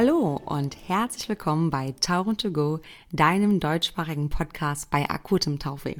[0.00, 2.78] Hallo und herzlich willkommen bei Tauchen to Go,
[3.10, 5.96] deinem deutschsprachigen Podcast bei akutem Tauchweh.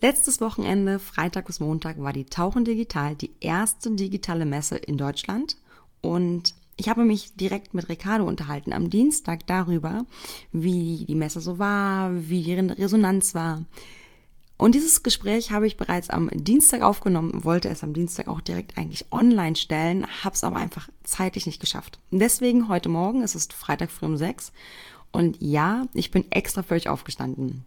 [0.00, 5.58] Letztes Wochenende, Freitag bis Montag, war die Tauchen Digital die erste digitale Messe in Deutschland
[6.00, 10.06] und ich habe mich direkt mit Ricardo unterhalten am Dienstag darüber,
[10.52, 13.66] wie die Messe so war, wie die Resonanz war.
[14.58, 18.76] Und dieses Gespräch habe ich bereits am Dienstag aufgenommen, wollte es am Dienstag auch direkt
[18.76, 22.00] eigentlich online stellen, habe es aber einfach zeitlich nicht geschafft.
[22.10, 24.52] Deswegen heute Morgen, es ist Freitag früh um sechs
[25.12, 27.64] und ja, ich bin extra für euch aufgestanden.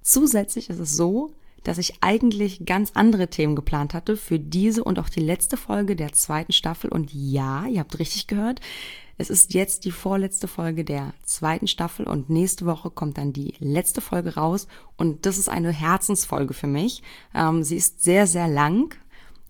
[0.00, 4.98] Zusätzlich ist es so, dass ich eigentlich ganz andere Themen geplant hatte für diese und
[4.98, 6.90] auch die letzte Folge der zweiten Staffel.
[6.90, 8.60] Und ja, ihr habt richtig gehört,
[9.22, 13.54] es ist jetzt die vorletzte Folge der zweiten Staffel und nächste Woche kommt dann die
[13.60, 14.66] letzte Folge raus.
[14.96, 17.04] Und das ist eine Herzensfolge für mich.
[17.32, 18.96] Ähm, sie ist sehr, sehr lang.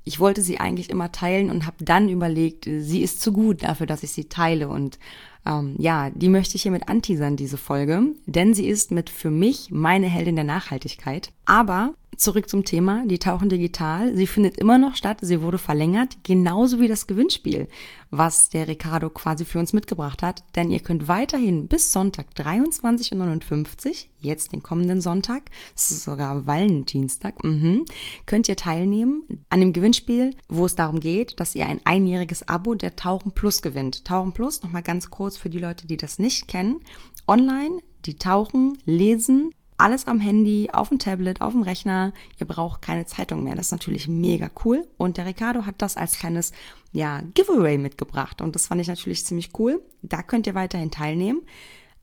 [0.04, 3.86] Ich wollte sie eigentlich immer teilen und habe dann überlegt, sie ist zu gut dafür,
[3.86, 4.68] dass ich sie teile.
[4.68, 4.98] Und
[5.44, 9.70] ähm, ja, die möchte ich hiermit anteasern, diese Folge, denn sie ist mit für mich
[9.70, 11.32] meine Heldin der Nachhaltigkeit.
[11.44, 14.14] Aber zurück zum Thema, die tauchen digital.
[14.14, 17.68] Sie findet immer noch statt, sie wurde verlängert, genauso wie das Gewinnspiel,
[18.10, 20.44] was der Ricardo quasi für uns mitgebracht hat.
[20.54, 25.42] Denn ihr könnt weiterhin bis Sonntag 23.59 Uhr, jetzt den kommenden Sonntag,
[25.74, 27.84] es ist sogar Wallendienstag, mhm,
[28.26, 32.74] könnt ihr teilnehmen an dem Gewinnspiel, wo es darum geht, dass ihr ein einjähriges Abo
[32.74, 34.04] der Tauchen Plus gewinnt.
[34.04, 36.80] Tauchen Plus, nochmal ganz kurz für die Leute, die das nicht kennen,
[37.26, 42.12] online, die tauchen, lesen, alles am Handy, auf dem Tablet, auf dem Rechner.
[42.38, 43.56] Ihr braucht keine Zeitung mehr.
[43.56, 44.86] Das ist natürlich mega cool.
[44.96, 46.52] Und der Ricardo hat das als kleines,
[46.92, 48.40] ja, Giveaway mitgebracht.
[48.40, 49.82] Und das fand ich natürlich ziemlich cool.
[50.02, 51.42] Da könnt ihr weiterhin teilnehmen.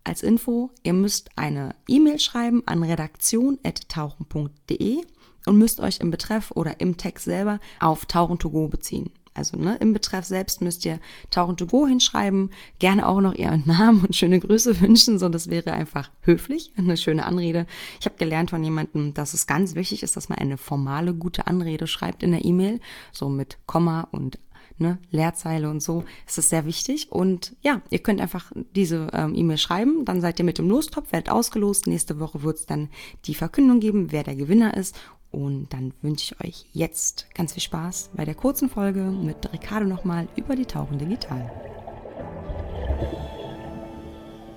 [0.03, 4.97] Als Info, ihr müsst eine E-Mail schreiben an redaktion.tauchen.de
[5.45, 9.11] und müsst euch im Betreff oder im Text selber auf Tauchen to go beziehen.
[9.39, 10.99] Also ne, im Betreff selbst müsst ihr
[11.31, 15.49] Tauchen to go hinschreiben, gerne auch noch ihren Namen und schöne Grüße wünschen, so das
[15.49, 17.65] wäre einfach höflich, eine schöne Anrede.
[17.99, 21.47] Ich habe gelernt von jemandem, dass es ganz wichtig ist, dass man eine formale, gute
[21.47, 22.79] Anrede schreibt in der E-Mail,
[23.11, 24.37] so mit Komma und
[24.79, 27.11] ne, Leerzeile und so, ist es sehr wichtig.
[27.11, 31.11] Und ja, ihr könnt einfach diese ähm, E-Mail schreiben, dann seid ihr mit dem Lostopf,
[31.11, 31.87] werdet ausgelost.
[31.87, 32.89] Nächste Woche wird es dann
[33.25, 34.99] die Verkündung geben, wer der Gewinner ist.
[35.31, 39.85] Und dann wünsche ich euch jetzt ganz viel Spaß bei der kurzen Folge mit Ricardo
[39.85, 41.51] nochmal über die Tauchen digital.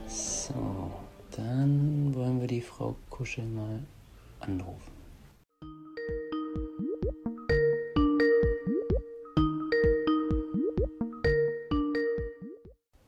[0.06, 0.91] So,
[1.37, 3.81] dann wollen wir die Frau Kuschel mal
[4.41, 4.93] anrufen.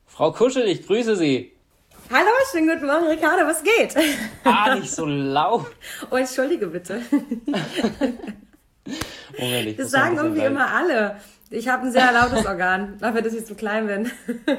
[0.07, 1.54] Frau Kuschel, ich grüße Sie.
[2.17, 3.97] Hallo, schönen guten Morgen, Ricardo, was geht?
[4.45, 5.67] Ah, nicht so laut.
[6.13, 7.01] Oh, entschuldige bitte.
[9.37, 10.53] Moment, ich Das sagen irgendwie rein.
[10.53, 11.17] immer alle.
[11.51, 14.13] Ich habe ein sehr lautes Organ, dafür, dass ich so klein bin.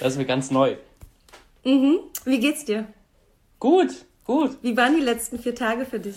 [0.00, 0.76] Das ist mir ganz neu.
[1.62, 2.84] Wie geht's dir?
[3.58, 4.58] Gut, gut.
[4.60, 6.16] Wie waren die letzten vier Tage für dich?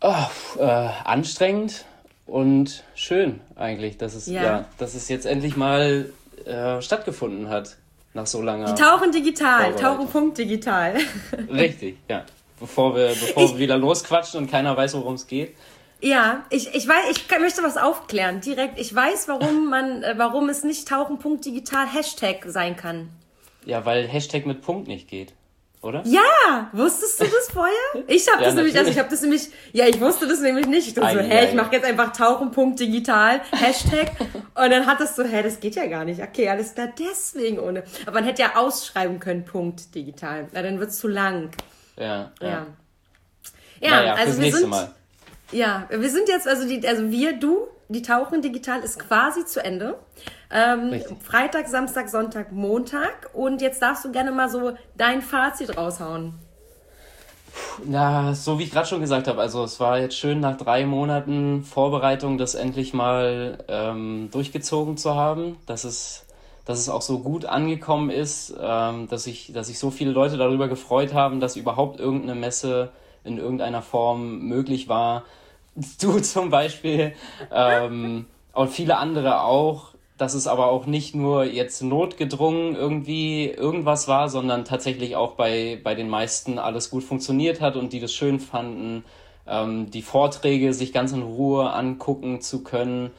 [0.00, 0.26] Oh,
[0.58, 1.84] äh, anstrengend
[2.26, 4.42] und schön eigentlich, dass es, Ja.
[4.42, 4.64] ja.
[4.78, 6.10] dass es jetzt endlich mal
[6.44, 7.76] äh, stattgefunden hat.
[8.14, 8.74] Nach so langer.
[8.76, 9.74] Tauchen digital.
[9.74, 10.96] Tauchen Punkt digital.
[11.50, 12.24] Richtig, ja.
[12.60, 15.56] Bevor wir, bevor wir wieder losquatschen und keiner weiß, worum es geht.
[16.00, 18.78] Ja, ich, ich weiß, ich möchte was aufklären, direkt.
[18.78, 23.08] Ich weiß, warum man, äh, warum es nicht Tauchen Punkt digital Hashtag sein kann.
[23.64, 25.32] Ja, weil Hashtag mit Punkt nicht geht,
[25.84, 26.02] oder?
[26.04, 27.74] Ja, wusstest du das vorher?
[28.06, 28.98] Ich habe Ja, das nämlich, also ich natürlich.
[28.98, 30.88] habe das nämlich, ja, ich wusste das nämlich nicht.
[30.88, 34.10] Ich dachte so, hä, ich mache jetzt einfach Tauchen.digital, digital, Hashtag.
[34.54, 36.22] Und dann hat es so, hä, das geht ja gar nicht.
[36.22, 37.84] Okay, alles klar, deswegen ohne.
[38.06, 40.48] Aber man hätte ja ausschreiben können, Punkt digital.
[40.52, 41.50] Na, dann wird's zu lang.
[41.96, 42.48] Ja, ja.
[42.48, 42.66] Ja.
[43.80, 44.90] Ja, naja, also wir sind, Mal.
[45.52, 49.62] ja, wir sind jetzt, also die, also wir, du, die Tauchen digital ist quasi zu
[49.62, 49.98] Ende.
[50.50, 51.02] Ähm.
[51.22, 53.30] Freitag, Samstag, Sonntag, Montag.
[53.32, 56.34] Und jetzt darfst du gerne mal so dein Fazit raushauen.
[57.84, 60.86] Na, so wie ich gerade schon gesagt habe, also es war jetzt schön nach drei
[60.86, 66.26] Monaten Vorbereitung, das endlich mal ähm, durchgezogen zu haben, dass es,
[66.64, 70.36] dass es auch so gut angekommen ist, ähm, dass sich dass sich so viele Leute
[70.36, 72.90] darüber gefreut haben, dass überhaupt irgendeine Messe
[73.22, 75.24] in irgendeiner Form möglich war.
[76.00, 77.14] Du zum Beispiel
[77.52, 84.06] ähm, und viele andere auch, dass es aber auch nicht nur jetzt notgedrungen irgendwie irgendwas
[84.06, 88.12] war, sondern tatsächlich auch bei, bei den meisten alles gut funktioniert hat und die das
[88.12, 89.04] schön fanden,
[89.46, 93.10] ähm, die Vorträge sich ganz in Ruhe angucken zu können,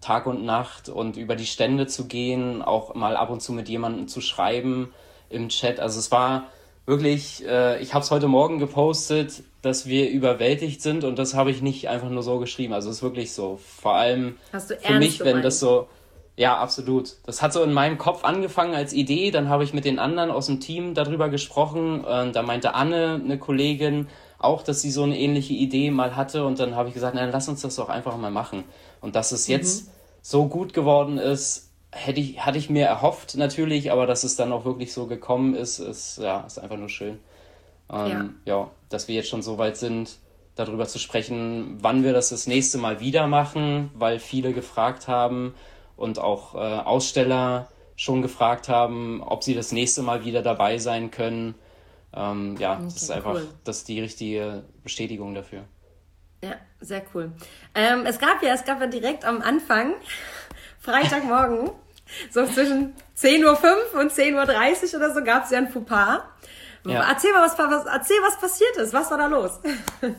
[0.00, 3.68] Tag und Nacht und über die Stände zu gehen, auch mal ab und zu mit
[3.68, 4.92] jemandem zu schreiben
[5.28, 5.80] im Chat.
[5.80, 6.44] Also es war
[6.88, 11.50] wirklich, äh, ich habe es heute Morgen gepostet, dass wir überwältigt sind und das habe
[11.50, 12.72] ich nicht einfach nur so geschrieben.
[12.72, 13.60] Also es ist wirklich so.
[13.62, 14.36] Vor allem
[14.80, 15.86] für mich, wenn das so,
[16.34, 17.16] ja, absolut.
[17.26, 19.30] Das hat so in meinem Kopf angefangen als Idee.
[19.30, 22.02] Dann habe ich mit den anderen aus dem Team darüber gesprochen.
[22.02, 24.08] Und da meinte Anne, eine Kollegin,
[24.38, 26.46] auch, dass sie so eine ähnliche Idee mal hatte.
[26.46, 28.64] Und dann habe ich gesagt, na, lass uns das doch einfach mal machen.
[29.00, 29.90] Und dass es jetzt mhm.
[30.22, 34.52] so gut geworden ist, hätte ich, hatte ich mir erhofft natürlich, aber dass es dann
[34.52, 37.18] auch wirklich so gekommen ist, ist, ja, ist einfach nur schön.
[37.90, 38.56] Ähm, ja.
[38.56, 40.18] ja, dass wir jetzt schon so weit sind,
[40.54, 45.54] darüber zu sprechen, wann wir das das nächste Mal wieder machen, weil viele gefragt haben
[45.96, 51.10] und auch äh, Aussteller schon gefragt haben, ob sie das nächste Mal wieder dabei sein
[51.10, 51.54] können.
[52.12, 53.48] Ähm, ja, okay, das ist einfach cool.
[53.64, 55.64] das ist die richtige Bestätigung dafür.
[56.42, 57.32] Ja, sehr cool.
[57.74, 59.94] Ähm, es gab ja, es gab ja direkt am Anfang,
[60.88, 61.70] Freitagmorgen,
[62.30, 66.20] so zwischen 10.05 Uhr und 10.30 Uhr oder so, gab es ja ein Fauxpas.
[66.86, 67.06] Ja.
[67.10, 68.94] Erzähl mal, was, was, erzähl, was passiert ist.
[68.94, 69.60] Was war da los?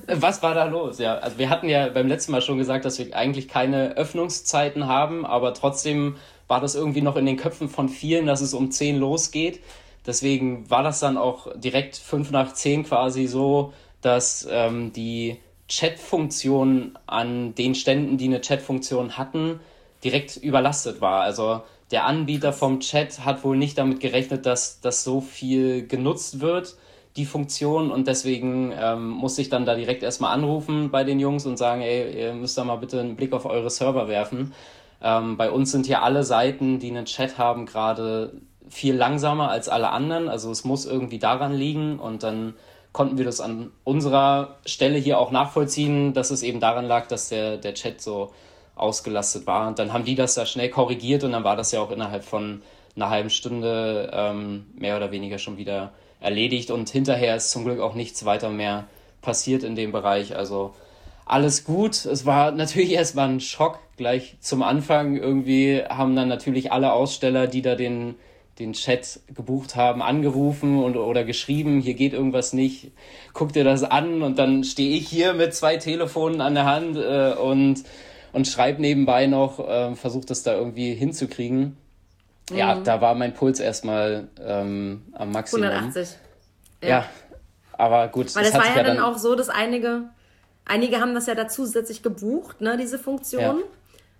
[0.07, 0.99] was war da los?
[0.99, 4.85] Ja, also wir hatten ja beim letzten Mal schon gesagt, dass wir eigentlich keine Öffnungszeiten
[4.85, 6.17] haben, aber trotzdem
[6.47, 9.61] war das irgendwie noch in den Köpfen von vielen, dass es um 10 losgeht.
[10.05, 16.97] Deswegen war das dann auch direkt 5 nach 10 quasi so, dass ähm, die Chat-Funktion
[17.07, 19.59] an den Ständen, die eine Chat-Funktion hatten,
[20.03, 21.21] direkt überlastet war.
[21.21, 21.61] Also
[21.91, 26.75] der Anbieter vom Chat hat wohl nicht damit gerechnet, dass das so viel genutzt wird,
[27.15, 27.91] die Funktion.
[27.91, 31.81] Und deswegen ähm, musste ich dann da direkt erstmal anrufen bei den Jungs und sagen,
[31.81, 34.53] ey, ihr müsst da mal bitte einen Blick auf eure Server werfen.
[35.01, 38.33] Ähm, bei uns sind hier alle Seiten, die einen Chat haben, gerade
[38.69, 40.29] viel langsamer als alle anderen.
[40.29, 42.53] Also es muss irgendwie daran liegen und dann
[42.91, 47.29] konnten wir das an unserer Stelle hier auch nachvollziehen, dass es eben daran lag, dass
[47.29, 48.31] der, der Chat so
[48.79, 49.67] ausgelastet war.
[49.67, 52.23] Und dann haben die das da schnell korrigiert und dann war das ja auch innerhalb
[52.23, 52.61] von
[52.95, 56.71] einer halben Stunde ähm, mehr oder weniger schon wieder erledigt.
[56.71, 58.85] Und hinterher ist zum Glück auch nichts weiter mehr
[59.21, 60.35] passiert in dem Bereich.
[60.35, 60.73] Also
[61.25, 62.05] alles gut.
[62.05, 65.15] Es war natürlich erstmal ein Schock gleich zum Anfang.
[65.15, 68.15] Irgendwie haben dann natürlich alle Aussteller, die da den,
[68.57, 72.91] den Chat gebucht haben, angerufen und, oder geschrieben, hier geht irgendwas nicht,
[73.33, 76.97] guck dir das an und dann stehe ich hier mit zwei Telefonen an der Hand
[76.97, 77.83] äh, und
[78.31, 81.77] und schreibe nebenbei noch, äh, versuche das da irgendwie hinzukriegen.
[82.49, 82.57] Mhm.
[82.57, 85.67] Ja, da war mein Puls erstmal ähm, am Maximum.
[85.67, 86.17] 180.
[86.81, 86.89] Ja.
[86.89, 87.05] ja.
[87.73, 88.35] aber gut.
[88.35, 90.03] Weil das, das war ja dann, dann auch so, dass einige,
[90.65, 93.41] einige haben das ja da zusätzlich gebucht, ne, diese Funktion.
[93.41, 93.55] Ja.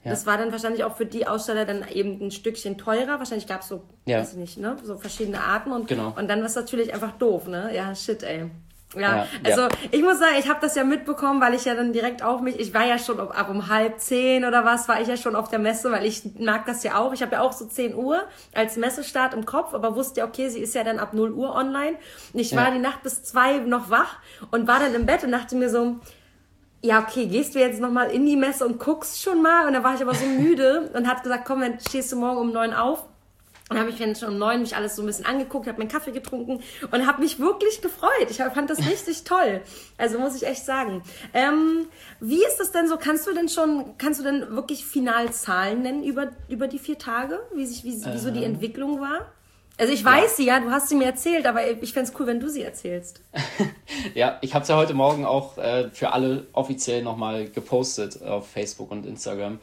[0.04, 0.12] Ja.
[0.12, 3.20] Das war dann wahrscheinlich auch für die Aussteller dann eben ein Stückchen teurer.
[3.20, 4.20] Wahrscheinlich gab es so, ja.
[4.20, 6.14] weiß ich nicht, ne, so verschiedene Arten und, genau.
[6.16, 7.76] und dann war es natürlich einfach doof, ne?
[7.76, 8.50] Ja, shit, ey.
[8.96, 9.70] Ja, ja, also ja.
[9.92, 12.60] ich muss sagen, ich habe das ja mitbekommen, weil ich ja dann direkt auch mich,
[12.60, 15.36] ich war ja schon ab, ab um halb zehn oder was, war ich ja schon
[15.36, 17.14] auf der Messe, weil ich mag das ja auch.
[17.14, 18.24] Ich habe ja auch so zehn Uhr
[18.56, 21.54] als Messestart im Kopf, aber wusste ja, okay, sie ist ja dann ab null Uhr
[21.54, 21.98] online.
[22.34, 22.58] Und ich ja.
[22.58, 24.18] war die Nacht bis zwei noch wach
[24.50, 25.98] und war dann im Bett und dachte mir so,
[26.82, 29.68] ja, okay, gehst du jetzt nochmal in die Messe und guckst schon mal?
[29.68, 32.38] Und dann war ich aber so müde und hat gesagt, komm, dann stehst du morgen
[32.40, 33.09] um neun auf
[33.70, 35.90] und habe ich dann schon um neun mich alles so ein bisschen angeguckt, habe meinen
[35.90, 36.62] Kaffee getrunken
[36.92, 38.28] und habe mich wirklich gefreut.
[38.30, 39.62] Ich fand das richtig toll.
[39.98, 41.04] Also muss ich echt sagen.
[41.34, 41.88] Ähm,
[42.20, 42.98] wie ist das denn so?
[42.98, 46.98] Kannst du denn schon, kannst du denn wirklich final Zahlen nennen über, über die vier
[46.98, 47.40] Tage?
[47.54, 48.56] Wie, sich, wie, wie so die ähm.
[48.56, 49.28] Entwicklung war?
[49.78, 50.36] Also ich weiß ja.
[50.36, 52.64] sie ja, du hast sie mir erzählt, aber ich fände es cool, wenn du sie
[52.64, 53.22] erzählst.
[54.14, 58.50] ja, ich habe es ja heute Morgen auch äh, für alle offiziell nochmal gepostet auf
[58.50, 59.60] Facebook und Instagram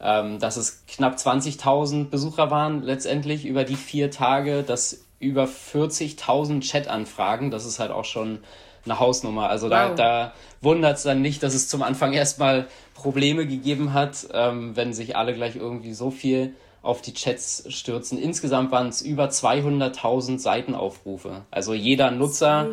[0.00, 6.60] ähm, dass es knapp 20.000 Besucher waren letztendlich über die vier Tage, dass über 40.000
[6.60, 8.38] Chat-Anfragen, das ist halt auch schon
[8.84, 9.50] eine Hausnummer.
[9.50, 9.70] Also wow.
[9.70, 14.76] da, da wundert es dann nicht, dass es zum Anfang erstmal Probleme gegeben hat, ähm,
[14.76, 18.18] wenn sich alle gleich irgendwie so viel auf die Chats stürzen.
[18.18, 21.42] Insgesamt waren es über 200.000 Seitenaufrufe.
[21.50, 22.68] Also jeder Nutzer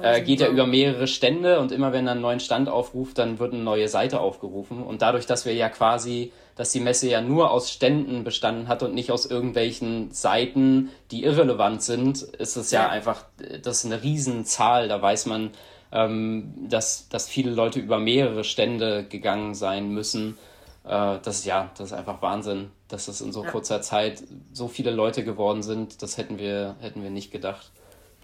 [0.00, 3.38] äh, geht ja über mehrere Stände und immer wenn er einen neuen Stand aufruft, dann
[3.38, 4.82] wird eine neue Seite aufgerufen.
[4.82, 8.82] Und dadurch, dass wir ja quasi dass die Messe ja nur aus Ständen bestanden hat
[8.82, 13.24] und nicht aus irgendwelchen Seiten, die irrelevant sind, ist es ja, ja einfach,
[13.62, 14.88] das ist eine Riesenzahl.
[14.88, 15.50] Da weiß man,
[15.90, 20.38] ähm, dass, dass viele Leute über mehrere Stände gegangen sein müssen.
[20.84, 23.50] Äh, das ist ja, das ist einfach Wahnsinn, dass das in so ja.
[23.50, 26.02] kurzer Zeit so viele Leute geworden sind.
[26.02, 27.72] Das hätten wir, hätten wir nicht gedacht.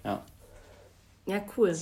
[0.05, 0.23] Ja.
[1.27, 1.73] Ja, cool.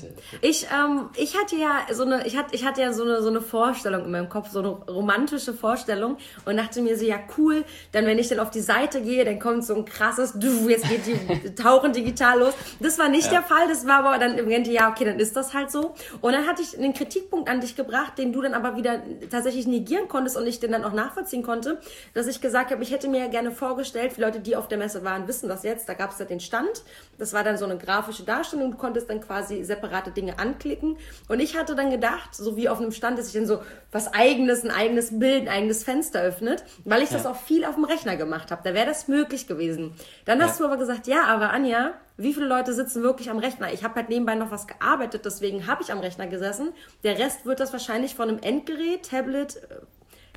[0.43, 3.29] Ich, ähm, ich hatte ja so eine, ich hatte, ich hatte ja so eine, so
[3.29, 7.65] eine Vorstellung in meinem Kopf, so eine romantische Vorstellung und dachte mir so, ja cool,
[7.93, 10.89] dann wenn ich dann auf die Seite gehe, dann kommt so ein krasses, du, jetzt
[10.89, 12.53] geht die Tauchen digital los.
[12.81, 13.39] Das war nicht ja.
[13.39, 15.95] der Fall, das war aber dann im Ende, ja okay, dann ist das halt so.
[16.21, 19.67] Und dann hatte ich einen Kritikpunkt an dich gebracht, den du dann aber wieder tatsächlich
[19.67, 21.81] negieren konntest und ich den dann auch nachvollziehen konnte,
[22.13, 24.79] dass ich gesagt habe, ich hätte mir ja gerne vorgestellt, für Leute, die auf der
[24.79, 26.83] Messe waren, wissen das jetzt, da gab es ja den Stand,
[27.19, 30.97] das war dann so eine grafische Darstellung, du konntest dann quasi quasi separate Dinge anklicken.
[31.29, 34.13] Und ich hatte dann gedacht, so wie auf einem Stand, dass sich dann so was
[34.13, 37.17] eigenes, ein eigenes Bild, ein eigenes Fenster öffnet, weil ich ja.
[37.17, 38.63] das auch viel auf dem Rechner gemacht habe.
[38.65, 39.93] Da wäre das möglich gewesen.
[40.25, 40.67] Dann hast ja.
[40.67, 43.73] du aber gesagt, ja, aber Anja, wie viele Leute sitzen wirklich am Rechner?
[43.73, 46.73] Ich habe halt nebenbei noch was gearbeitet, deswegen habe ich am Rechner gesessen.
[47.05, 49.77] Der Rest wird das wahrscheinlich von einem Endgerät, Tablet, äh,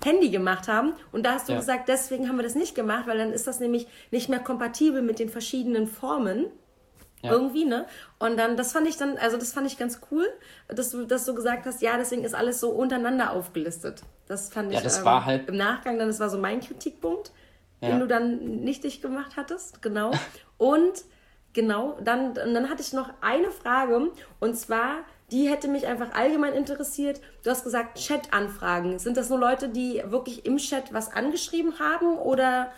[0.04, 0.94] Handy gemacht haben.
[1.12, 1.60] Und da hast du ja.
[1.60, 5.02] gesagt, deswegen haben wir das nicht gemacht, weil dann ist das nämlich nicht mehr kompatibel
[5.02, 6.48] mit den verschiedenen Formen.
[7.22, 7.32] Ja.
[7.32, 7.86] Irgendwie, ne?
[8.20, 10.28] Und dann, das fand ich dann, also das fand ich ganz cool,
[10.68, 14.02] dass du, dass du gesagt hast, ja, deswegen ist alles so untereinander aufgelistet.
[14.28, 16.62] Das fand ja, ich das ähm, war halt im Nachgang, dann, das war so mein
[16.62, 17.32] Kritikpunkt,
[17.82, 17.90] ja.
[17.90, 20.12] den du dann nicht dich gemacht hattest, genau.
[20.58, 20.94] und
[21.54, 26.54] genau, dann, dann hatte ich noch eine Frage, und zwar, die hätte mich einfach allgemein
[26.54, 27.22] interessiert.
[27.44, 29.00] Du hast gesagt, Chat-Anfragen.
[29.00, 32.72] Sind das nur Leute, die wirklich im Chat was angeschrieben haben oder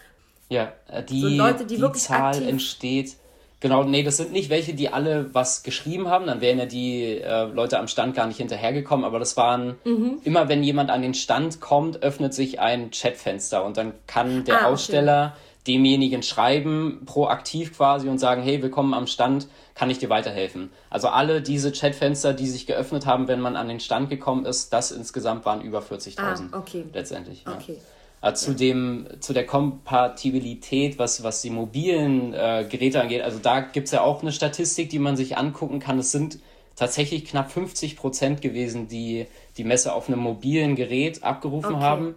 [0.49, 3.17] ja, äh, die, so Leute, die, die wirklich Zahl entsteht
[3.63, 7.21] Genau, nee, das sind nicht welche, die alle was geschrieben haben, dann wären ja die
[7.21, 10.19] äh, Leute am Stand gar nicht hinterhergekommen, aber das waren mhm.
[10.25, 14.63] immer, wenn jemand an den Stand kommt, öffnet sich ein Chatfenster und dann kann der
[14.63, 20.09] ah, Aussteller demjenigen schreiben, proaktiv quasi und sagen, hey, willkommen am Stand, kann ich dir
[20.09, 20.69] weiterhelfen?
[20.89, 24.73] Also alle diese Chatfenster, die sich geöffnet haben, wenn man an den Stand gekommen ist,
[24.73, 26.83] das insgesamt waren über 40.000 ah, okay.
[26.91, 27.45] letztendlich.
[27.47, 27.77] Okay.
[27.77, 27.81] Ja.
[28.23, 33.59] Äh, zu, dem, zu der Kompatibilität, was, was die mobilen äh, Geräte angeht, also da
[33.59, 35.99] gibt es ja auch eine Statistik, die man sich angucken kann.
[35.99, 36.39] Es sind
[36.77, 39.25] tatsächlich knapp 50 Prozent gewesen, die
[39.57, 41.83] die Messe auf einem mobilen Gerät abgerufen okay.
[41.83, 42.15] haben.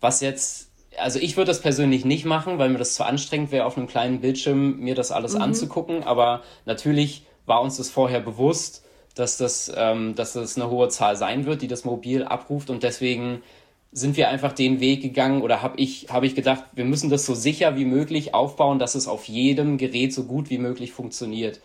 [0.00, 3.66] Was jetzt, also ich würde das persönlich nicht machen, weil mir das zu anstrengend wäre,
[3.66, 5.42] auf einem kleinen Bildschirm mir das alles mhm.
[5.42, 6.04] anzugucken.
[6.04, 8.84] Aber natürlich war uns das vorher bewusst,
[9.16, 12.84] dass das, ähm, dass das eine hohe Zahl sein wird, die das mobil abruft und
[12.84, 13.42] deswegen
[13.92, 17.26] sind wir einfach den Weg gegangen oder habe ich, hab ich gedacht, wir müssen das
[17.26, 21.60] so sicher wie möglich aufbauen, dass es auf jedem Gerät so gut wie möglich funktioniert.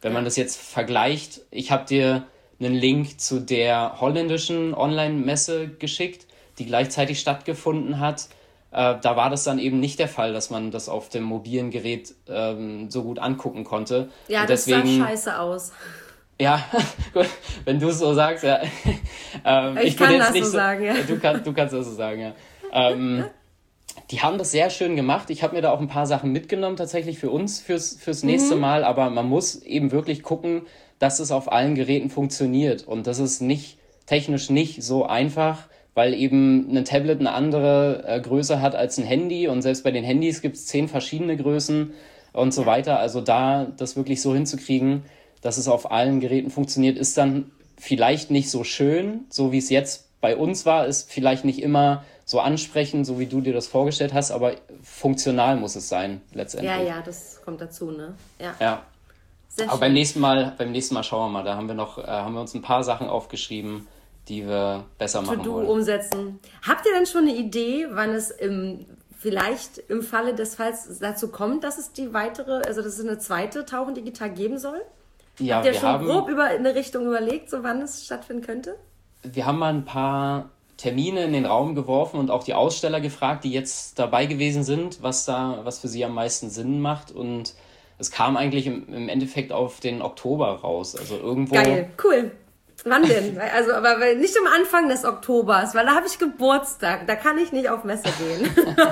[0.00, 2.24] Wenn man das jetzt vergleicht, ich habe dir
[2.58, 6.26] einen Link zu der holländischen Online-Messe geschickt,
[6.58, 8.28] die gleichzeitig stattgefunden hat.
[8.70, 11.70] Äh, da war das dann eben nicht der Fall, dass man das auf dem mobilen
[11.70, 14.08] Gerät ähm, so gut angucken konnte.
[14.28, 15.72] Ja, Und das deswegen, sah scheiße aus.
[16.38, 16.64] Ja,
[17.14, 17.28] gut,
[17.64, 18.60] wenn du es so sagst, ja.
[19.44, 20.94] ähm, ich, ich kann das so sagen, ja.
[21.06, 22.34] Du, kann, du kannst das so sagen, ja.
[22.72, 23.24] Ähm,
[24.10, 25.30] die haben das sehr schön gemacht.
[25.30, 28.54] Ich habe mir da auch ein paar Sachen mitgenommen, tatsächlich für uns, fürs, fürs nächste
[28.54, 28.60] mhm.
[28.60, 28.84] Mal.
[28.84, 30.62] Aber man muss eben wirklich gucken,
[30.98, 32.86] dass es auf allen Geräten funktioniert.
[32.86, 38.20] Und das ist nicht technisch nicht so einfach, weil eben ein Tablet eine andere äh,
[38.20, 39.48] Größe hat als ein Handy.
[39.48, 41.94] Und selbst bei den Handys gibt es zehn verschiedene Größen
[42.34, 42.98] und so weiter.
[42.98, 45.04] Also da das wirklich so hinzukriegen,
[45.46, 49.70] dass es auf allen Geräten funktioniert, ist dann vielleicht nicht so schön, so wie es
[49.70, 53.68] jetzt bei uns war, ist vielleicht nicht immer so ansprechend, so wie du dir das
[53.68, 56.72] vorgestellt hast, aber funktional muss es sein, letztendlich.
[56.72, 58.14] Ja, ja, das kommt dazu, ne?
[58.40, 58.54] Ja.
[58.58, 58.82] ja.
[59.48, 59.80] Sehr aber schön.
[59.80, 62.34] beim nächsten Mal, beim nächsten Mal schauen wir mal, da haben wir noch, äh, haben
[62.34, 63.86] wir uns ein paar Sachen aufgeschrieben,
[64.28, 65.68] die wir besser machen To-do wollen.
[65.68, 66.40] umsetzen.
[66.66, 68.84] Habt ihr denn schon eine Idee, wann es im,
[69.16, 73.18] vielleicht im Falle des Falls dazu kommt, dass es die weitere, also dass es eine
[73.18, 74.82] zweite Tauchen digital geben soll?
[75.38, 78.76] Ja, Habt ihr schon haben, grob über eine Richtung überlegt, so wann es stattfinden könnte?
[79.22, 83.44] Wir haben mal ein paar Termine in den Raum geworfen und auch die Aussteller gefragt,
[83.44, 87.10] die jetzt dabei gewesen sind, was da, was für sie am meisten Sinn macht.
[87.10, 87.54] Und
[87.98, 90.96] es kam eigentlich im, im Endeffekt auf den Oktober raus.
[90.96, 91.54] Also irgendwo.
[91.54, 92.30] Geil, cool.
[92.84, 93.40] Wann denn?
[93.54, 97.06] Also, aber nicht am Anfang des Oktobers, weil da habe ich Geburtstag.
[97.06, 98.50] Da kann ich nicht auf Messe gehen.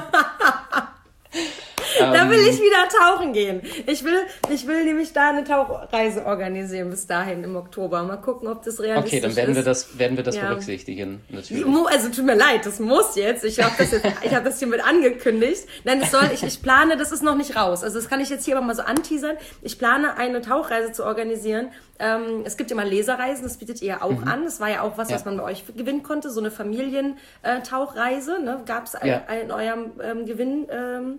[1.98, 3.62] da will ich wieder tauchen gehen.
[3.86, 4.18] Ich will,
[4.50, 8.02] ich will nämlich da eine Tauchreise organisieren bis dahin im Oktober.
[8.02, 9.18] Mal gucken, ob das realistisch ist.
[9.18, 10.48] Okay, dann werden wir das, werden wir das ja.
[10.48, 11.20] berücksichtigen.
[11.28, 11.64] Natürlich.
[11.66, 13.44] Also tut mir leid, das muss jetzt.
[13.44, 15.66] Ich habe das jetzt, ich habe das hiermit angekündigt.
[15.84, 17.82] Nein, das soll, ich, ich plane, das ist noch nicht raus.
[17.82, 19.36] Also das kann ich jetzt hier aber mal so anteasern.
[19.62, 21.70] Ich plane eine Tauchreise zu organisieren.
[21.98, 24.28] Ähm, es gibt immer Leserreisen, das bietet ihr auch mhm.
[24.28, 24.44] an.
[24.44, 25.16] Das war ja auch was, ja.
[25.16, 28.42] was man bei euch gewinnen konnte, so eine Familientauchreise.
[28.42, 28.62] Ne?
[28.66, 29.18] Gab es ja.
[29.42, 30.66] in eurem ähm, Gewinn.
[30.70, 31.18] Ähm,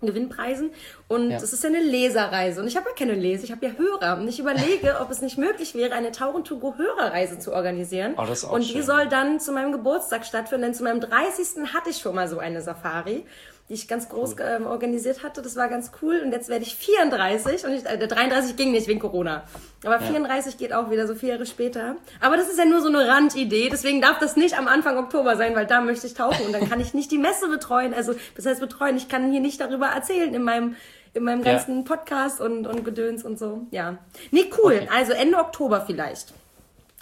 [0.00, 0.70] Gewinnpreisen.
[1.08, 1.56] Und es ja.
[1.56, 2.60] ist ja eine Leserreise.
[2.60, 4.18] Und ich habe ja keine Leser, ich habe ja Hörer.
[4.18, 8.14] Und ich überlege, ob es nicht möglich wäre, eine Tauchen to go Hörerreise zu organisieren.
[8.16, 8.82] Oh, das ist auch und die schön.
[8.82, 10.66] soll dann zu meinem Geburtstag stattfinden.
[10.66, 11.72] Denn zu meinem 30.
[11.74, 13.26] hatte ich schon mal so eine Safari.
[13.68, 15.42] Die ich ganz groß ähm, organisiert hatte.
[15.42, 16.22] Das war ganz cool.
[16.24, 19.44] Und jetzt werde ich 34 und ich, äh, 33 ging nicht wegen Corona.
[19.84, 20.10] Aber ja.
[20.10, 21.96] 34 geht auch wieder so vier Jahre später.
[22.20, 23.68] Aber das ist ja nur so eine Randidee.
[23.70, 26.68] Deswegen darf das nicht am Anfang Oktober sein, weil da möchte ich tauchen und dann
[26.68, 27.92] kann ich nicht die Messe betreuen.
[27.92, 28.96] Also, das heißt betreuen.
[28.96, 30.76] Ich kann hier nicht darüber erzählen in meinem
[31.14, 31.82] in meinem ganzen ja.
[31.84, 33.66] Podcast und, und Gedöns und so.
[33.70, 33.98] Ja.
[34.30, 34.74] Nee, cool.
[34.74, 34.88] Okay.
[34.94, 36.34] Also Ende Oktober vielleicht.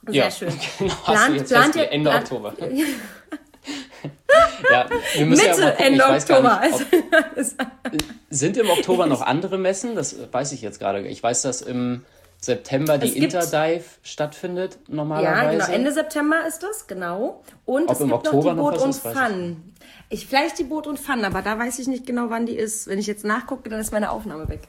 [0.07, 0.31] Sehr ja.
[0.31, 0.53] schön.
[0.79, 2.55] Genau, plant, plant ihr, Ende plant, Oktober.
[4.71, 6.61] ja, wir müssen Mitte, ja gucken, Ende Oktober.
[6.63, 8.01] Nicht, ob,
[8.31, 9.95] sind im Oktober noch andere Messen?
[9.95, 11.07] Das weiß ich jetzt gerade.
[11.07, 12.05] Ich weiß, dass im
[12.41, 15.59] September die Interdive stattfindet normalerweise.
[15.59, 15.67] Ja, genau.
[15.67, 17.43] Ende September ist das, genau.
[17.65, 19.75] Und ob es gibt Oktober noch die Boot und Fun.
[20.09, 20.21] Ich.
[20.21, 22.87] ich vielleicht die Boot und Fun, aber da weiß ich nicht genau, wann die ist.
[22.87, 24.61] Wenn ich jetzt nachgucke, dann ist meine Aufnahme weg.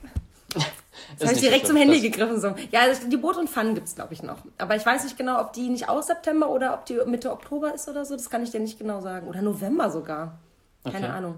[1.11, 2.39] Jetzt habe ich direkt so zum Handy gegriffen.
[2.39, 2.55] So.
[2.71, 4.37] Ja, die Boot und Fun gibt es, glaube ich, noch.
[4.57, 7.73] Aber ich weiß nicht genau, ob die nicht aus September oder ob die Mitte Oktober
[7.73, 8.15] ist oder so.
[8.15, 9.27] Das kann ich dir nicht genau sagen.
[9.27, 10.39] Oder November sogar.
[10.83, 11.15] Keine okay.
[11.17, 11.35] Ahnung.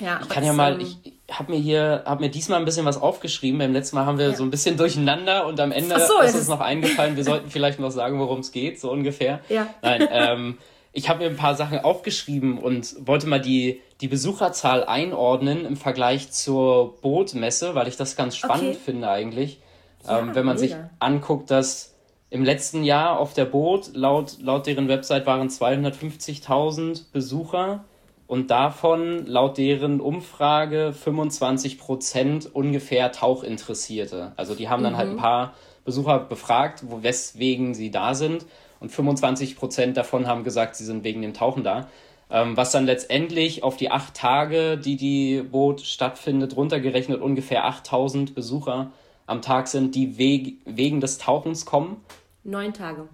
[0.00, 0.96] Ja, ich kann ja mal, ich
[1.30, 3.58] habe mir hier, habe mir diesmal ein bisschen was aufgeschrieben.
[3.58, 4.36] Beim letzten Mal haben wir ja.
[4.36, 7.80] so ein bisschen durcheinander und am Ende so, ist uns noch eingefallen, wir sollten vielleicht
[7.80, 9.40] noch sagen, worum es geht, so ungefähr.
[9.48, 9.66] Ja.
[9.82, 10.58] Nein, ähm,
[10.92, 15.76] ich habe mir ein paar Sachen aufgeschrieben und wollte mal die, die Besucherzahl einordnen im
[15.76, 18.78] Vergleich zur Bootmesse, weil ich das ganz spannend okay.
[18.84, 19.60] finde eigentlich.
[20.06, 20.68] Ja, ähm, wenn man mega.
[20.68, 21.94] sich anguckt, dass
[22.30, 27.84] im letzten Jahr auf der Boot laut, laut deren Website waren 250.000 Besucher
[28.26, 34.32] und davon laut deren Umfrage 25 Prozent ungefähr Tauchinteressierte.
[34.36, 34.98] Also die haben dann mhm.
[34.98, 35.20] halt ein mhm.
[35.20, 38.44] paar Besucher befragt, wo, weswegen sie da sind
[38.78, 41.88] und 25 Prozent davon haben gesagt, sie sind wegen dem Tauchen da.
[42.30, 48.34] Ähm, was dann letztendlich auf die acht Tage, die die Boot stattfindet, runtergerechnet ungefähr 8000
[48.34, 48.92] Besucher
[49.26, 52.02] am Tag sind, die we wegen des Tauchens kommen.
[52.44, 53.08] Neun Tage.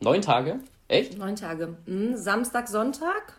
[0.00, 0.60] Neun Tage?
[0.88, 1.18] Echt?
[1.18, 1.76] Neun Tage.
[1.86, 2.16] Mhm.
[2.16, 3.34] Samstag, Sonntag,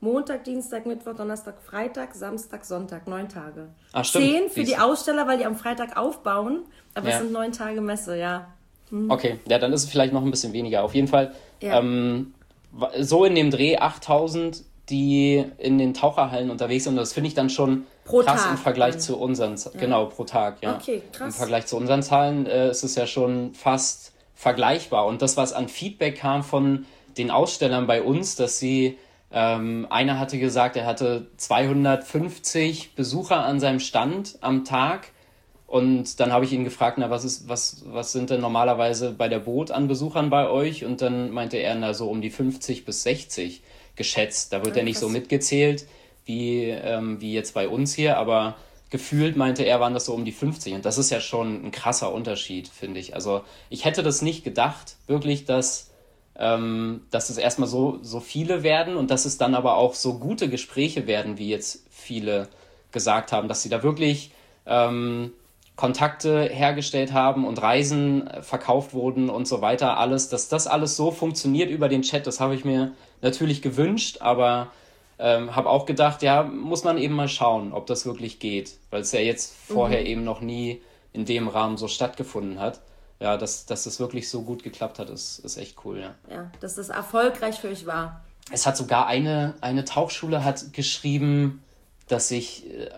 [0.00, 3.06] Montag, Dienstag, Mittwoch, Donnerstag, Freitag, Samstag, Sonntag.
[3.06, 3.68] Neun Tage.
[3.92, 4.24] Ach, stimmt.
[4.24, 6.64] Zehn für die Aussteller, weil die am Freitag aufbauen.
[6.94, 7.14] Aber ja.
[7.14, 8.48] es sind neun Tage Messe, ja.
[8.90, 9.10] Mhm.
[9.10, 10.84] Okay, ja, dann ist es vielleicht noch ein bisschen weniger.
[10.84, 11.78] Auf jeden Fall ja.
[11.78, 12.34] ähm,
[13.00, 16.94] so in dem Dreh 8000, die in den Taucherhallen unterwegs sind.
[16.94, 19.70] Und das finde ich dann schon pro krass Tag im Vergleich zu unseren, ja.
[19.78, 20.76] genau, pro Tag, ja.
[20.76, 21.28] Okay, krass.
[21.28, 25.06] Im Vergleich zu unseren Zahlen äh, ist es ja schon fast vergleichbar.
[25.06, 28.98] Und das, was an Feedback kam von den Ausstellern bei uns, dass sie
[29.30, 35.08] ähm, einer hatte gesagt, er hatte 250 Besucher an seinem Stand am Tag
[35.72, 39.28] und dann habe ich ihn gefragt, na, was ist, was, was sind denn normalerweise bei
[39.28, 40.84] der Boot an Besuchern bei euch?
[40.84, 43.62] Und dann meinte er, na, so um die 50 bis 60
[43.96, 44.52] geschätzt.
[44.52, 45.86] Da wird ja, er nicht so mitgezählt
[46.26, 48.56] wie, ähm, wie jetzt bei uns hier, aber
[48.90, 50.74] gefühlt meinte er, waren das so um die 50.
[50.74, 53.14] Und das ist ja schon ein krasser Unterschied, finde ich.
[53.14, 55.90] Also ich hätte das nicht gedacht, wirklich, dass,
[56.36, 60.18] ähm, dass es erstmal so, so viele werden und dass es dann aber auch so
[60.18, 62.50] gute Gespräche werden, wie jetzt viele
[62.90, 64.32] gesagt haben, dass sie da wirklich
[64.66, 65.32] ähm,
[65.76, 70.96] Kontakte hergestellt haben und Reisen äh, verkauft wurden und so weiter, alles, dass das alles
[70.96, 74.70] so funktioniert über den Chat, das habe ich mir natürlich gewünscht, aber
[75.18, 79.02] ähm, habe auch gedacht, ja, muss man eben mal schauen, ob das wirklich geht, weil
[79.02, 80.06] es ja jetzt vorher mhm.
[80.06, 80.82] eben noch nie
[81.12, 82.80] in dem Rahmen so stattgefunden hat.
[83.20, 86.14] Ja, dass, dass das wirklich so gut geklappt hat, ist, ist echt cool, ja.
[86.28, 88.24] Ja, dass das erfolgreich für euch war.
[88.50, 91.62] Es hat sogar eine, eine Tauchschule hat geschrieben,
[92.08, 92.88] dass sich äh,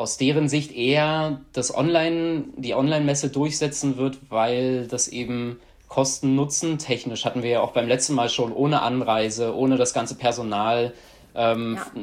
[0.00, 7.26] aus deren Sicht eher das Online, die Online-Messe durchsetzen wird, weil das eben Kosten-Nutzen technisch
[7.26, 10.94] hatten wir ja auch beim letzten Mal schon ohne Anreise, ohne das ganze Personal
[11.34, 12.00] ähm, ja.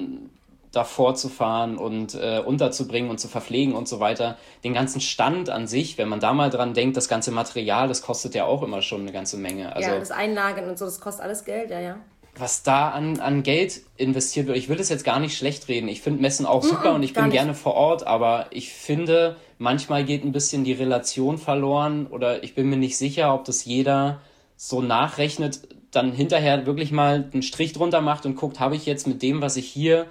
[0.72, 4.38] davor zu fahren und äh, unterzubringen und zu verpflegen und so weiter.
[4.64, 8.04] Den ganzen Stand an sich, wenn man da mal dran denkt, das ganze Material, das
[8.04, 9.76] kostet ja auch immer schon eine ganze Menge.
[9.76, 11.98] Also, ja, das Einlagern und so, das kostet alles Geld, ja, ja
[12.40, 14.58] was da an, an Geld investiert wird.
[14.58, 15.88] Ich will das jetzt gar nicht schlecht reden.
[15.88, 17.34] Ich finde Messen auch super mm -mm, und ich bin nicht.
[17.34, 22.56] gerne vor Ort, aber ich finde, manchmal geht ein bisschen die Relation verloren oder ich
[22.56, 24.22] bin mir nicht sicher, ob das jeder
[24.56, 29.08] so nachrechnet, dann hinterher wirklich mal einen Strich drunter macht und guckt, habe ich jetzt
[29.08, 30.08] mit dem, was ich hier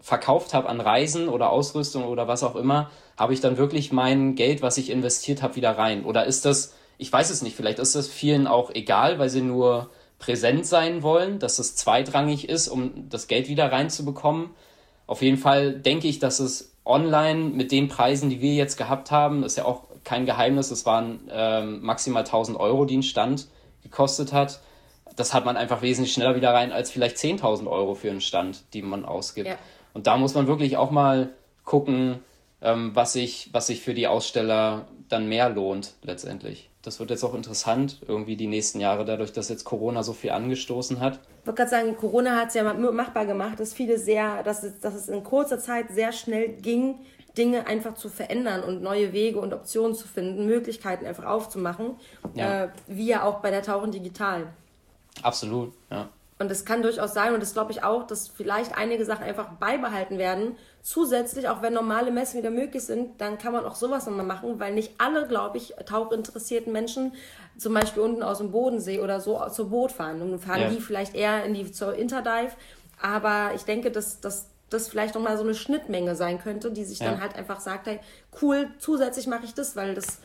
[0.00, 4.34] verkauft habe an Reisen oder Ausrüstung oder was auch immer, habe ich dann wirklich mein
[4.34, 6.04] Geld, was ich investiert habe, wieder rein?
[6.04, 9.42] Oder ist das, ich weiß es nicht, vielleicht ist das vielen auch egal, weil sie
[9.42, 14.50] nur präsent sein wollen, dass es zweitrangig ist, um das Geld wieder reinzubekommen.
[15.06, 19.10] Auf jeden Fall denke ich, dass es online mit den Preisen, die wir jetzt gehabt
[19.10, 23.48] haben, ist ja auch kein Geheimnis, es waren ähm, maximal 1000 Euro, die ein Stand
[23.82, 24.60] gekostet hat.
[25.16, 28.62] Das hat man einfach wesentlich schneller wieder rein als vielleicht 10.000 Euro für einen Stand,
[28.72, 29.48] die man ausgibt.
[29.48, 29.58] Ja.
[29.94, 31.30] Und da muss man wirklich auch mal
[31.64, 32.20] gucken,
[32.62, 37.24] ähm, was, sich, was sich für die Aussteller dann mehr lohnt letztendlich das wird jetzt
[37.24, 41.18] auch interessant, irgendwie die nächsten Jahre, dadurch, dass jetzt Corona so viel angestoßen hat.
[41.40, 44.78] Ich wollte gerade sagen, Corona hat es ja machbar gemacht, dass viele sehr, dass es,
[44.78, 47.00] dass es in kurzer Zeit sehr schnell ging,
[47.36, 51.96] Dinge einfach zu verändern und neue Wege und Optionen zu finden, Möglichkeiten einfach aufzumachen,
[52.34, 52.64] ja.
[52.64, 54.46] äh, wie ja auch bei der Tauchen Digital.
[55.22, 56.08] Absolut, ja.
[56.38, 59.48] Und es kann durchaus sein, und das glaube ich auch, dass vielleicht einige Sachen einfach
[59.54, 60.56] beibehalten werden.
[60.86, 64.60] Zusätzlich, auch wenn normale Messen wieder möglich sind, dann kann man auch sowas nochmal machen,
[64.60, 67.12] weil nicht alle, glaube ich, tauchinteressierten Menschen
[67.58, 70.22] zum Beispiel unten aus dem Bodensee oder so zur Boot fahren.
[70.22, 70.68] Und fahren ja.
[70.68, 72.52] die vielleicht eher in die zur Interdive.
[73.02, 77.00] Aber ich denke, dass, dass das vielleicht nochmal so eine Schnittmenge sein könnte, die sich
[77.00, 77.10] ja.
[77.10, 77.98] dann halt einfach sagt, hey,
[78.40, 80.20] cool, zusätzlich mache ich das, weil das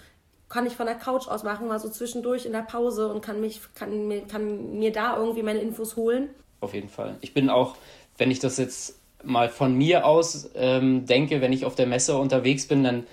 [0.48, 3.42] kann ich von der Couch aus machen, mal so zwischendurch in der Pause und kann
[3.42, 6.30] mich, kann mir, kann mir da irgendwie meine Infos holen.
[6.60, 7.18] Auf jeden Fall.
[7.22, 7.78] Ich bin auch,
[8.20, 12.18] wenn ich das jetzt mal von mir aus ähm, denke, wenn ich auf der Messe
[12.18, 13.04] unterwegs bin, dann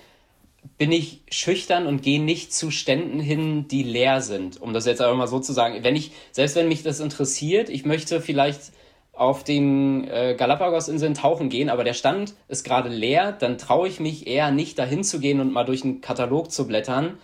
[0.76, 4.60] bin ich schüchtern und gehe nicht zu Ständen hin, die leer sind.
[4.60, 5.82] Um das jetzt aber mal so zu sagen.
[5.82, 8.72] Wenn ich, selbst wenn mich das interessiert, ich möchte vielleicht
[9.12, 13.98] auf den äh, Galapagos-Inseln tauchen gehen, aber der Stand ist gerade leer, dann traue ich
[13.98, 17.18] mich eher nicht dahin zu gehen und mal durch einen Katalog zu blättern,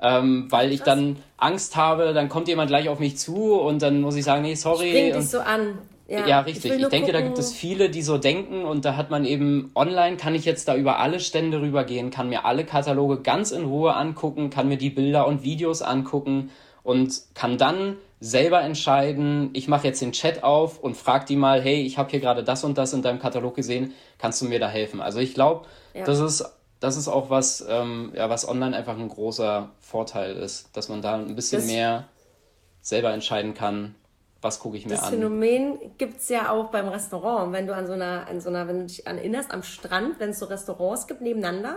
[0.00, 4.00] ähm, weil ich dann Angst habe, dann kommt jemand gleich auf mich zu und dann
[4.00, 4.88] muss ich sagen, nee, sorry.
[4.88, 5.78] Springt dich so an.
[6.06, 6.72] Ja, ja richtig.
[6.72, 7.12] Ich, ich denke, gucken.
[7.12, 10.44] da gibt es viele, die so denken und da hat man eben online, kann ich
[10.44, 14.68] jetzt da über alle Stände rübergehen, kann mir alle Kataloge ganz in Ruhe angucken, kann
[14.68, 16.50] mir die Bilder und Videos angucken
[16.82, 21.60] und kann dann selber entscheiden, ich mache jetzt den Chat auf und frage die mal,
[21.62, 24.60] hey, ich habe hier gerade das und das in deinem Katalog gesehen, kannst du mir
[24.60, 25.00] da helfen?
[25.00, 26.04] Also ich glaube, ja.
[26.04, 26.44] das ist
[26.80, 31.00] das ist auch was, ähm, ja, was online einfach ein großer Vorteil ist, dass man
[31.00, 32.08] da ein bisschen das, mehr
[32.82, 33.94] selber entscheiden kann,
[34.44, 35.04] was gucke ich mir das an.
[35.06, 37.52] Das Phänomen gibt es ja auch beim Restaurant.
[37.52, 40.30] Wenn du an so einer, an so einer, wenn du dich erinnerst, am Strand, wenn
[40.30, 41.76] es so Restaurants gibt nebeneinander,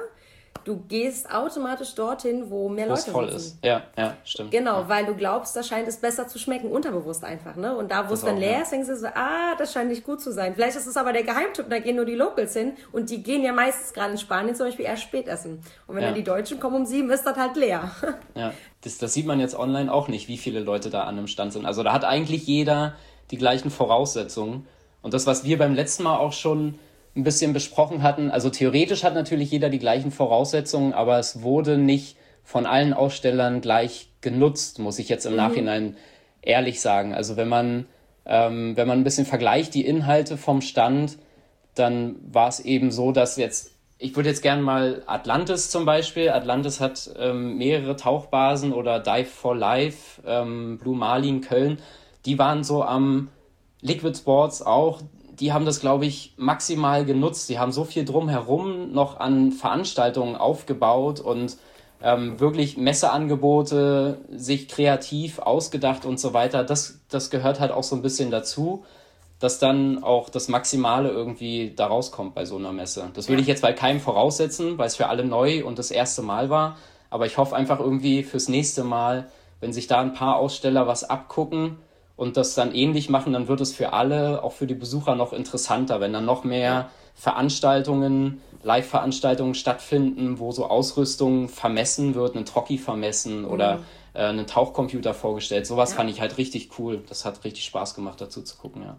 [0.63, 3.37] du gehst automatisch dorthin, wo mehr wo Leute voll sitzen.
[3.37, 3.65] ist.
[3.65, 4.51] Ja, ja, stimmt.
[4.51, 4.89] Genau, ja.
[4.89, 7.75] weil du glaubst, da scheint es besser zu schmecken, unterbewusst einfach, ne?
[7.75, 8.61] Und da, wo es dann leer ja.
[8.61, 10.55] ist, denkst du so, ah, das scheint nicht gut zu sein.
[10.55, 13.43] Vielleicht ist es aber der Geheimtipp, da gehen nur die Locals hin und die gehen
[13.43, 15.61] ja meistens gerade in Spanien zum Beispiel erst spät essen.
[15.87, 16.09] Und wenn ja.
[16.09, 17.91] dann die Deutschen kommen um sieben, ist das halt leer.
[18.35, 21.27] Ja, das, das sieht man jetzt online auch nicht, wie viele Leute da an einem
[21.27, 21.65] Stand sind.
[21.65, 22.93] Also da hat eigentlich jeder
[23.31, 24.67] die gleichen Voraussetzungen.
[25.01, 26.77] Und das, was wir beim letzten Mal auch schon
[27.17, 28.29] ein bisschen besprochen hatten.
[28.29, 33.59] Also theoretisch hat natürlich jeder die gleichen Voraussetzungen, aber es wurde nicht von allen Ausstellern
[33.59, 35.37] gleich genutzt, muss ich jetzt im mhm.
[35.37, 35.97] Nachhinein
[36.41, 37.13] ehrlich sagen.
[37.13, 37.87] Also wenn man,
[38.25, 41.17] ähm, wenn man ein bisschen vergleicht die Inhalte vom Stand,
[41.75, 46.29] dann war es eben so, dass jetzt, ich würde jetzt gerne mal Atlantis zum Beispiel,
[46.29, 51.79] Atlantis hat ähm, mehrere Tauchbasen oder Dive for Life, ähm, Blue Marlin, Köln,
[52.25, 53.29] die waren so am
[53.81, 55.01] Liquid Sports auch
[55.39, 57.49] die haben das, glaube ich, maximal genutzt.
[57.49, 61.57] Die haben so viel drumherum noch an Veranstaltungen aufgebaut und
[62.01, 66.63] ähm, wirklich Messeangebote sich kreativ ausgedacht und so weiter.
[66.63, 68.85] Das, das gehört halt auch so ein bisschen dazu,
[69.39, 73.09] dass dann auch das Maximale irgendwie da rauskommt bei so einer Messe.
[73.13, 76.21] Das würde ich jetzt bei keinem voraussetzen, weil es für alle neu und das erste
[76.21, 76.77] Mal war.
[77.09, 81.03] Aber ich hoffe einfach irgendwie fürs nächste Mal, wenn sich da ein paar Aussteller was
[81.03, 81.77] abgucken,
[82.17, 85.31] und das dann ähnlich machen, dann wird es für alle, auch für die Besucher noch
[85.31, 92.77] interessanter, wenn dann noch mehr Veranstaltungen, Live-Veranstaltungen stattfinden, wo so Ausrüstung vermessen wird, ein Trocki
[92.77, 93.47] vermessen mhm.
[93.47, 93.79] oder
[94.13, 95.65] äh, einen Tauchcomputer vorgestellt.
[95.67, 95.97] Sowas ja.
[95.97, 97.03] fand ich halt richtig cool.
[97.07, 98.97] Das hat richtig Spaß gemacht, dazu zu gucken, ja.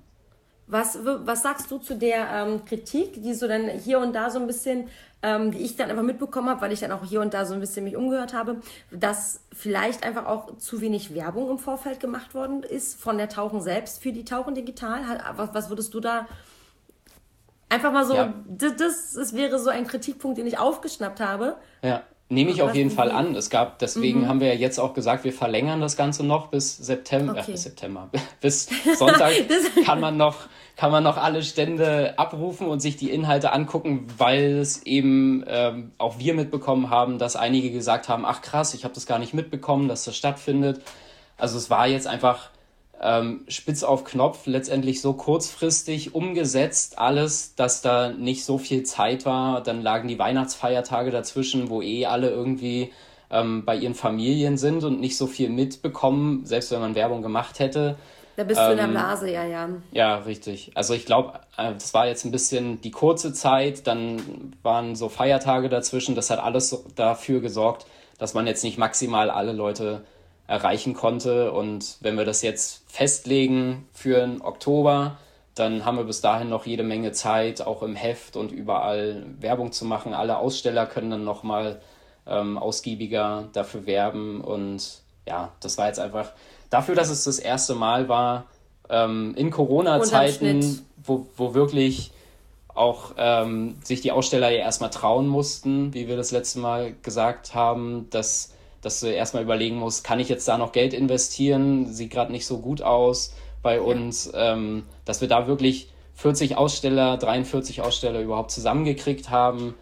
[0.68, 4.38] Was, was sagst du zu der ähm, Kritik, die so dann hier und da so
[4.38, 4.88] ein bisschen,
[5.22, 7.54] ähm, die ich dann einfach mitbekommen habe, weil ich dann auch hier und da so
[7.54, 8.56] ein bisschen mich umgehört habe,
[8.90, 13.60] dass vielleicht einfach auch zu wenig Werbung im Vorfeld gemacht worden ist von der Tauchen
[13.60, 15.00] selbst für die Tauchen digital?
[15.36, 16.26] Was, was würdest du da
[17.68, 18.32] einfach mal so, ja.
[18.46, 21.56] das, das wäre so ein Kritikpunkt, den ich aufgeschnappt habe.
[21.82, 22.02] Ja.
[22.30, 23.34] Nehme ich auf jeden Fall an.
[23.34, 24.28] Es gab, deswegen mhm.
[24.28, 27.44] haben wir ja jetzt auch gesagt, wir verlängern das Ganze noch bis September, okay.
[27.48, 28.10] äh, bis September,
[28.42, 29.32] bis Sonntag
[29.86, 30.36] kann man noch,
[30.76, 35.92] kann man noch alle Stände abrufen und sich die Inhalte angucken, weil es eben ähm,
[35.96, 39.32] auch wir mitbekommen haben, dass einige gesagt haben, ach krass, ich habe das gar nicht
[39.32, 40.82] mitbekommen, dass das stattfindet.
[41.38, 42.50] Also es war jetzt einfach
[43.00, 49.24] ähm, spitz auf Knopf letztendlich so kurzfristig umgesetzt, alles, dass da nicht so viel Zeit
[49.24, 49.62] war.
[49.62, 52.92] Dann lagen die Weihnachtsfeiertage dazwischen, wo eh alle irgendwie
[53.30, 57.60] ähm, bei ihren Familien sind und nicht so viel mitbekommen, selbst wenn man Werbung gemacht
[57.60, 57.96] hätte.
[58.36, 59.68] Da bist ähm, du in der ähm, Blase, ja, ja.
[59.92, 60.72] Ja, richtig.
[60.74, 65.08] Also ich glaube, äh, das war jetzt ein bisschen die kurze Zeit, dann waren so
[65.08, 67.86] Feiertage dazwischen, das hat alles dafür gesorgt,
[68.18, 70.02] dass man jetzt nicht maximal alle Leute
[70.48, 71.52] erreichen konnte.
[71.52, 75.18] Und wenn wir das jetzt festlegen für den Oktober,
[75.54, 79.70] dann haben wir bis dahin noch jede Menge Zeit, auch im Heft und überall Werbung
[79.70, 80.14] zu machen.
[80.14, 81.80] Alle Aussteller können dann nochmal
[82.26, 84.40] ähm, ausgiebiger dafür werben.
[84.40, 86.32] Und ja, das war jetzt einfach
[86.70, 88.46] dafür, dass es das erste Mal war,
[88.88, 92.12] ähm, in Corona-Zeiten, wo, wo wirklich
[92.74, 97.54] auch ähm, sich die Aussteller ja erstmal trauen mussten, wie wir das letzte Mal gesagt
[97.54, 101.92] haben, dass, dass du erstmal überlegen musst, kann ich jetzt da noch Geld investieren?
[101.92, 104.52] Sieht gerade nicht so gut aus bei uns, ja.
[104.52, 109.74] ähm, dass wir da wirklich 40 Aussteller, 43 Aussteller überhaupt zusammengekriegt haben.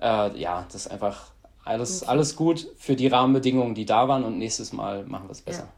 [0.00, 1.30] Äh, ja, das ist einfach
[1.64, 2.10] alles, okay.
[2.10, 5.64] alles gut für die Rahmenbedingungen, die da waren und nächstes Mal machen wir es besser.
[5.64, 5.68] Ja.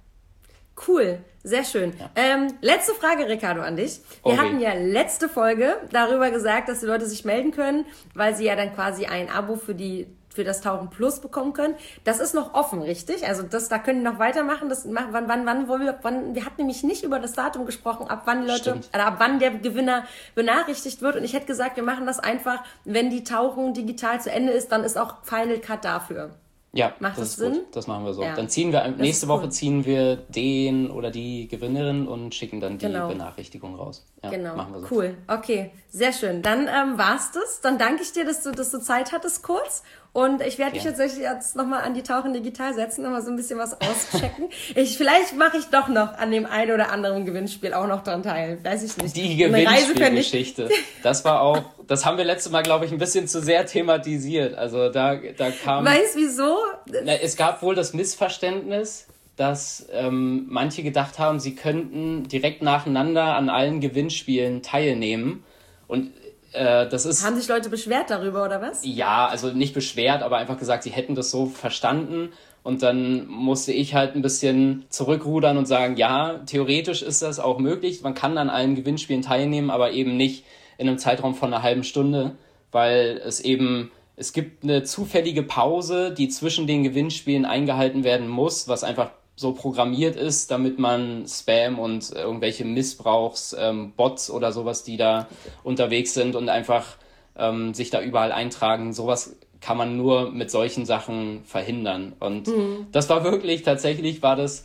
[0.87, 1.95] Cool, sehr schön.
[1.99, 2.11] Ja.
[2.17, 4.01] Ähm, letzte Frage, Ricardo, an dich.
[4.23, 4.39] Wir okay.
[4.39, 8.57] hatten ja letzte Folge darüber gesagt, dass die Leute sich melden können, weil sie ja
[8.57, 11.75] dann quasi ein Abo für die für das Tauchen Plus bekommen können.
[12.05, 13.27] Das ist noch offen, richtig?
[13.27, 14.69] Also das, da können die noch weitermachen.
[14.69, 18.07] Das, wann, wann, wann, wo wir, wann, wir hatten nämlich nicht über das Datum gesprochen,
[18.07, 21.17] ab wann Leute, äh, ab wann der Gewinner benachrichtigt wird.
[21.17, 24.71] Und ich hätte gesagt, wir machen das einfach, wenn die Tauchung digital zu Ende ist,
[24.71, 26.31] dann ist auch Final Cut dafür.
[26.77, 27.53] Ja, Macht das, das Sinn?
[27.55, 27.77] Gut.
[27.77, 28.23] Das machen wir so.
[28.23, 28.35] Ja.
[28.35, 32.87] Dann ziehen wir nächste Woche ziehen wir den oder die Gewinnerin und schicken dann die
[32.87, 33.09] genau.
[33.09, 34.05] Benachrichtigung raus.
[34.23, 34.57] Ja, genau.
[34.57, 34.87] Machen wir so.
[34.91, 35.17] Cool.
[35.27, 36.43] Okay, sehr schön.
[36.43, 37.63] Dann ähm, war's das.
[37.63, 39.83] Dann danke ich dir, dass du, dass du Zeit hattest kurz.
[40.17, 40.93] Und ich werde mich ja.
[40.93, 44.49] tatsächlich jetzt nochmal an die Tauchen digital setzen, nochmal so ein bisschen was auschecken.
[44.75, 48.23] ich, vielleicht mache ich doch noch an dem einen oder anderen Gewinnspiel auch noch dran
[48.23, 48.59] teil.
[48.65, 49.15] Weiß ich nicht.
[49.15, 50.71] Die Gewinnspielgeschichte.
[51.03, 54.55] Das war auch, das haben wir letztes Mal, glaube ich, ein bisschen zu sehr thematisiert.
[54.55, 55.85] Also da, da kam.
[55.85, 56.57] Weißt wieso?
[56.87, 63.37] Na, es gab wohl das Missverständnis, dass ähm, manche gedacht haben, sie könnten direkt nacheinander
[63.37, 65.45] an allen Gewinnspielen teilnehmen.
[65.89, 66.11] Und
[66.57, 67.25] äh, das ist.
[67.25, 68.81] Haben sich Leute beschwert darüber oder was?
[68.83, 72.33] Ja, also nicht beschwert, aber einfach gesagt, sie hätten das so verstanden.
[72.63, 77.59] Und dann musste ich halt ein bisschen zurückrudern und sagen, ja, theoretisch ist das auch
[77.59, 78.03] möglich.
[78.03, 80.45] Man kann an allen Gewinnspielen teilnehmen, aber eben nicht
[80.77, 82.33] in einem Zeitraum von einer halben Stunde,
[82.73, 88.67] weil es eben, es gibt eine zufällige Pause, die zwischen den Gewinnspielen eingehalten werden muss,
[88.67, 94.97] was einfach so programmiert ist, damit man Spam und irgendwelche Missbrauchsbots ähm, oder sowas, die
[94.97, 95.29] da
[95.63, 96.97] unterwegs sind und einfach
[97.39, 102.15] ähm, sich da überall eintragen, sowas kann man nur mit solchen Sachen verhindern.
[102.19, 102.87] Und mhm.
[102.93, 104.65] das war wirklich, tatsächlich war das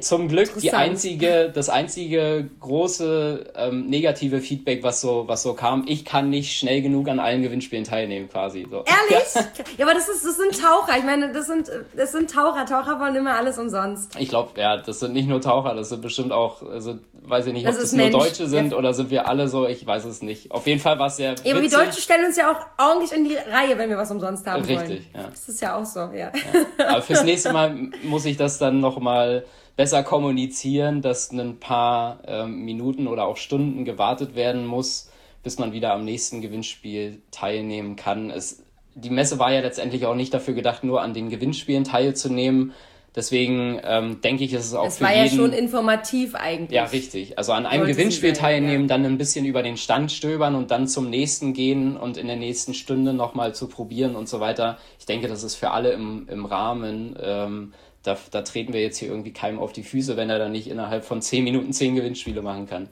[0.00, 5.84] zum Glück die einzige, das einzige große ähm, negative Feedback, was so, was so kam.
[5.86, 8.66] Ich kann nicht schnell genug an allen Gewinnspielen teilnehmen, quasi.
[8.70, 8.84] So.
[8.84, 9.34] Ehrlich?
[9.78, 9.84] Ja.
[9.86, 10.98] aber das ist, das sind Taucher.
[10.98, 12.66] Ich meine, das sind, das sind Taucher.
[12.66, 14.16] Taucher wollen immer alles umsonst.
[14.18, 17.52] Ich glaube, ja, das sind nicht nur Taucher, das sind bestimmt auch, also, weiß ich
[17.52, 18.12] nicht, das ob das Mensch.
[18.12, 18.78] nur Deutsche sind ja.
[18.78, 20.50] oder sind wir alle so, ich weiß es nicht.
[20.50, 21.34] Auf jeden Fall war es sehr.
[21.42, 24.10] Ja, aber die Deutschen stellen uns ja auch ordentlich in die Reihe, wenn wir was
[24.10, 24.90] umsonst haben Richtig, wollen.
[24.90, 25.28] Richtig, ja.
[25.30, 26.30] Das ist ja auch so, ja.
[26.34, 26.86] ja.
[26.86, 29.44] Aber fürs nächste Mal muss ich das dann nochmal
[29.76, 35.10] besser kommunizieren, dass ein paar ähm, Minuten oder auch Stunden gewartet werden muss,
[35.42, 38.30] bis man wieder am nächsten Gewinnspiel teilnehmen kann.
[38.30, 38.62] Es,
[38.94, 42.72] die Messe war ja letztendlich auch nicht dafür gedacht, nur an den Gewinnspielen teilzunehmen.
[43.16, 45.14] Deswegen ähm, denke ich, ist es auch es für jeden...
[45.14, 46.76] Es war ja schon informativ eigentlich.
[46.76, 47.38] Ja, richtig.
[47.38, 48.88] Also an einem Gewinnspiel teilnehmen, ja.
[48.88, 52.36] dann ein bisschen über den Stand stöbern und dann zum nächsten gehen und in der
[52.36, 54.78] nächsten Stunde nochmal zu probieren und so weiter.
[55.00, 57.16] Ich denke, das ist für alle im, im Rahmen.
[57.20, 60.52] Ähm, da, da treten wir jetzt hier irgendwie keinem auf die Füße, wenn er dann
[60.52, 62.88] nicht innerhalb von zehn Minuten zehn Gewinnspiele machen kann.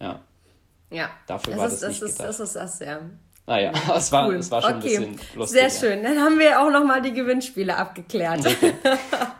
[0.00, 0.20] Ja.
[0.90, 1.10] Ja.
[1.26, 2.28] Dafür war das, das nicht ist, gedacht.
[2.28, 3.00] Das ist das, ja.
[3.46, 4.36] Naja, ah es war, cool.
[4.36, 4.96] es war schon okay.
[4.96, 5.60] ein bisschen lustig.
[5.60, 6.02] Sehr schön.
[6.02, 8.46] Dann haben wir auch nochmal die Gewinnspiele abgeklärt.
[8.46, 8.74] Okay.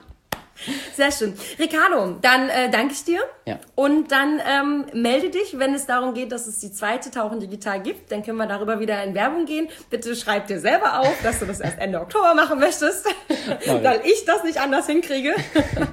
[0.95, 1.35] Sehr schön.
[1.59, 3.21] Ricardo, dann äh, danke ich dir.
[3.47, 3.59] Ja.
[3.75, 7.81] Und dann ähm, melde dich, wenn es darum geht, dass es die zweite Tauchen digital
[7.81, 8.13] gibt.
[8.13, 9.69] Dann können wir darüber wieder in Werbung gehen.
[9.89, 13.07] Bitte schreib dir selber auf, dass du das erst Ende Oktober machen möchtest,
[13.67, 15.35] weil ich das nicht anders hinkriege.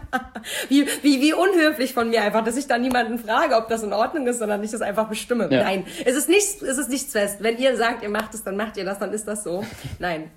[0.69, 3.93] wie, wie, wie unhöflich von mir einfach, dass ich da niemanden frage, ob das in
[3.93, 5.47] Ordnung ist, sondern ich das einfach bestimme.
[5.51, 5.63] Ja.
[5.63, 7.37] Nein, es ist, nichts, es ist nichts fest.
[7.39, 9.65] Wenn ihr sagt, ihr macht es, dann macht ihr das, dann ist das so.
[9.99, 10.31] Nein,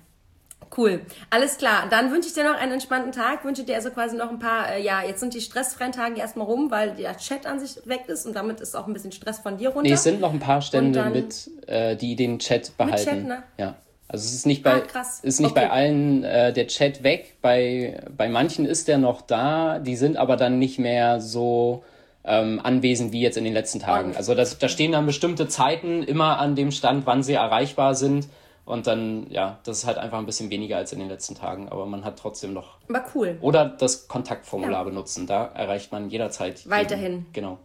[0.75, 1.01] Cool.
[1.29, 1.87] Alles klar.
[1.89, 3.43] Dann wünsche ich dir noch einen entspannten Tag.
[3.43, 6.45] Wünsche dir also quasi noch ein paar, äh, ja, jetzt sind die stressfreien Tage erstmal
[6.47, 9.39] rum, weil der Chat an sich weg ist und damit ist auch ein bisschen Stress
[9.39, 9.83] von dir runter.
[9.89, 12.95] Nee, es sind noch ein paar Stände mit, äh, die den Chat behalten.
[12.95, 13.43] Mit Chat, ne?
[13.57, 13.75] Ja.
[14.07, 15.61] Also es ist nicht bei, ah, ist nicht okay.
[15.61, 17.37] bei allen äh, der Chat weg.
[17.41, 19.79] Bei, bei manchen ist der noch da.
[19.79, 21.85] Die sind aber dann nicht mehr so
[22.25, 24.15] ähm, anwesend wie jetzt in den letzten Tagen.
[24.17, 28.27] Also das, da stehen dann bestimmte Zeiten immer an dem Stand, wann sie erreichbar sind.
[28.71, 31.67] Und dann, ja, das ist halt einfach ein bisschen weniger als in den letzten Tagen,
[31.67, 32.77] aber man hat trotzdem noch.
[32.87, 33.37] Aber cool.
[33.41, 34.83] Oder das Kontaktformular ja.
[34.83, 36.69] benutzen, da erreicht man jederzeit.
[36.69, 37.11] Weiterhin.
[37.11, 37.33] Jeden.
[37.33, 37.57] Genau.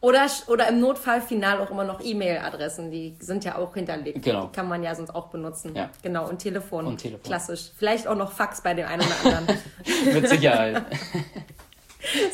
[0.00, 4.22] Oder, oder im Notfall final auch immer noch E-Mail-Adressen, die sind ja auch hinterlegt.
[4.22, 4.46] Genau.
[4.46, 5.74] Die kann man ja sonst auch benutzen.
[5.74, 5.90] Ja.
[6.00, 6.86] Genau, und Telefon.
[6.86, 7.24] Und Telefon.
[7.24, 7.72] Klassisch.
[7.76, 9.58] Vielleicht auch noch Fax bei dem einen oder anderen.
[10.14, 10.84] Mit Sicherheit.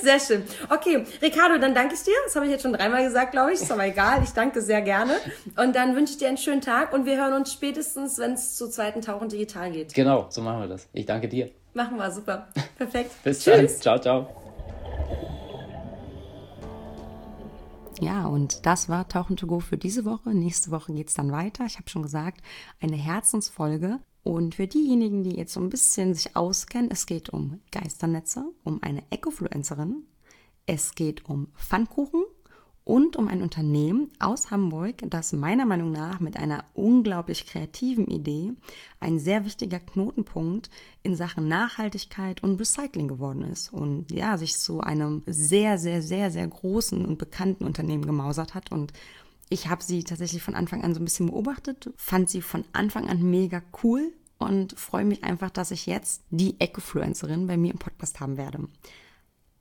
[0.03, 0.45] Sehr schön.
[0.71, 2.15] Okay, Ricardo, dann danke ich dir.
[2.25, 3.61] Das habe ich jetzt schon dreimal gesagt, glaube ich.
[3.61, 4.23] Ist aber egal.
[4.23, 5.15] Ich danke sehr gerne.
[5.57, 8.55] Und dann wünsche ich dir einen schönen Tag und wir hören uns spätestens, wenn es
[8.55, 9.95] zu zweiten Tauchen digital geht.
[9.95, 10.89] Genau, so machen wir das.
[10.93, 11.51] Ich danke dir.
[11.75, 12.49] Machen wir, super.
[12.79, 13.11] Perfekt.
[13.25, 13.81] Bis Tschüss.
[13.81, 13.99] dann.
[13.99, 14.29] Ciao, ciao.
[18.01, 20.31] Ja, und das war Tauchen to go für diese Woche.
[20.31, 21.65] Nächste Woche geht es dann weiter.
[21.67, 22.41] Ich habe schon gesagt,
[22.81, 24.01] eine Herzensfolge.
[24.27, 28.83] Und für diejenigen, die jetzt so ein bisschen sich auskennen, es geht um Geisternetze, um
[28.83, 30.03] eine Ecofluencerin,
[30.67, 32.25] es geht um Pfannkuchen
[32.83, 38.53] und um ein Unternehmen aus Hamburg, das meiner Meinung nach mit einer unglaublich kreativen Idee
[38.99, 40.71] ein sehr wichtiger Knotenpunkt
[41.05, 46.33] in Sachen Nachhaltigkeit und Recycling geworden ist und ja, sich zu einem sehr, sehr, sehr,
[46.33, 48.73] sehr großen und bekannten Unternehmen gemausert hat.
[48.73, 48.93] Und
[49.49, 53.09] ich habe sie tatsächlich von Anfang an so ein bisschen beobachtet, fand sie von Anfang
[53.09, 57.79] an mega cool und freue mich einfach, dass ich jetzt die Ecofluencerin bei mir im
[57.79, 58.69] Podcast haben werde.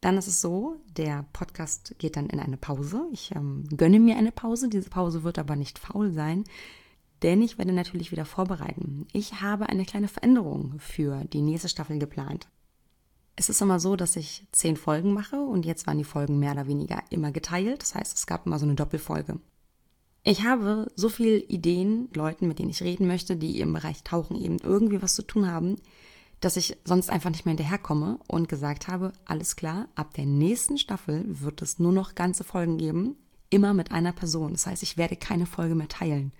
[0.02, 3.08] Dann ist es so, der Podcast geht dann in eine Pause.
[3.12, 4.70] Ich ähm, gönne mir eine Pause.
[4.70, 6.44] Diese Pause wird aber nicht faul sein,
[7.24, 9.08] denn ich werde natürlich wieder vorbereiten.
[9.14, 12.48] Ich habe eine kleine Veränderung für die nächste Staffel geplant.
[13.36, 16.54] Es ist immer so, dass ich zehn Folgen mache und jetzt waren die Folgen mehr
[16.54, 17.82] oder weniger immer geteilt.
[17.82, 19.40] Das heißt, es gab immer so eine Doppelfolge.
[20.28, 24.36] Ich habe so viele Ideen, Leuten, mit denen ich reden möchte, die im Bereich Tauchen
[24.42, 25.76] eben irgendwie was zu tun haben,
[26.40, 30.80] dass ich sonst einfach nicht mehr hinterherkomme und gesagt habe, alles klar, ab der nächsten
[30.80, 33.16] Staffel wird es nur noch ganze Folgen geben,
[33.52, 34.54] immer mit einer Person.
[34.54, 36.34] Das heißt, ich werde keine Folge mehr teilen.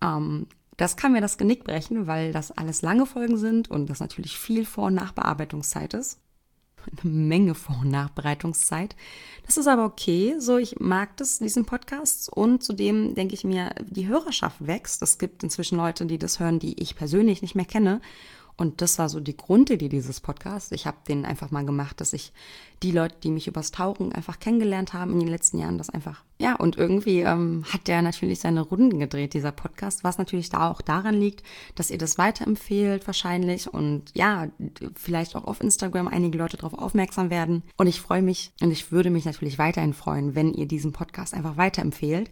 [0.00, 0.46] Ähm,
[0.76, 4.38] das kann mir das Genick brechen, weil das alles lange Folgen sind und das natürlich
[4.38, 6.20] viel Vor- und Nachbearbeitungszeit ist
[7.02, 8.96] eine Menge Vor- und Nachbereitungszeit.
[9.46, 10.36] Das ist aber okay.
[10.38, 12.32] So, ich mag das, diesen Podcast.
[12.32, 15.02] Und zudem denke ich mir, die Hörerschaft wächst.
[15.02, 18.00] Es gibt inzwischen Leute, die das hören, die ich persönlich nicht mehr kenne.
[18.60, 20.70] Und das war so die Grundidee dieses Podcasts.
[20.70, 22.30] Ich habe den einfach mal gemacht, dass ich
[22.82, 26.24] die Leute, die mich übers Tauchen einfach kennengelernt haben in den letzten Jahren, das einfach,
[26.38, 30.70] ja, und irgendwie ähm, hat der natürlich seine Runden gedreht, dieser Podcast, was natürlich da
[30.70, 31.42] auch daran liegt,
[31.74, 34.48] dass ihr das weiterempfehlt wahrscheinlich und ja,
[34.94, 37.62] vielleicht auch auf Instagram einige Leute darauf aufmerksam werden.
[37.78, 41.32] Und ich freue mich und ich würde mich natürlich weiterhin freuen, wenn ihr diesen Podcast
[41.32, 42.30] einfach weiterempfehlt.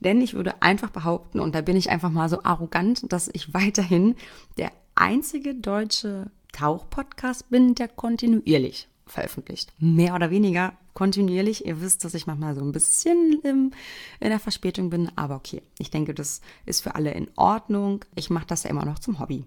[0.00, 3.54] Denn ich würde einfach behaupten, und da bin ich einfach mal so arrogant, dass ich
[3.54, 4.14] weiterhin
[4.58, 9.72] der einzige deutsche Tauchpodcast bin, der kontinuierlich veröffentlicht.
[9.78, 11.66] Mehr oder weniger kontinuierlich.
[11.66, 13.72] Ihr wisst, dass ich manchmal so ein bisschen in
[14.20, 15.62] der Verspätung bin, aber okay.
[15.78, 18.04] Ich denke, das ist für alle in Ordnung.
[18.14, 19.44] Ich mache das ja immer noch zum Hobby.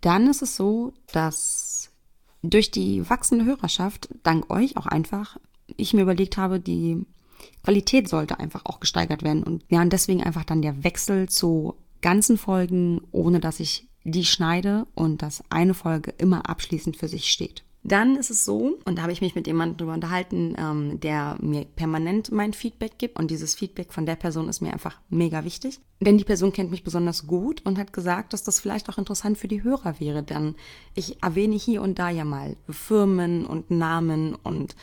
[0.00, 1.90] Dann ist es so, dass
[2.42, 5.38] durch die wachsende Hörerschaft, dank euch auch einfach,
[5.76, 7.04] ich mir überlegt habe, die
[7.64, 9.42] Qualität sollte einfach auch gesteigert werden.
[9.42, 14.24] Und ja, und deswegen einfach dann der Wechsel zu ganzen Folgen, ohne dass ich die
[14.24, 17.64] schneide und dass eine Folge immer abschließend für sich steht.
[17.84, 21.38] Dann ist es so, und da habe ich mich mit jemandem darüber unterhalten, ähm, der
[21.40, 23.18] mir permanent mein Feedback gibt.
[23.18, 25.80] Und dieses Feedback von der Person ist mir einfach mega wichtig.
[26.00, 29.38] Denn die Person kennt mich besonders gut und hat gesagt, dass das vielleicht auch interessant
[29.38, 30.22] für die Hörer wäre.
[30.22, 30.56] Denn
[30.94, 34.74] ich erwähne hier und da ja mal Firmen und Namen und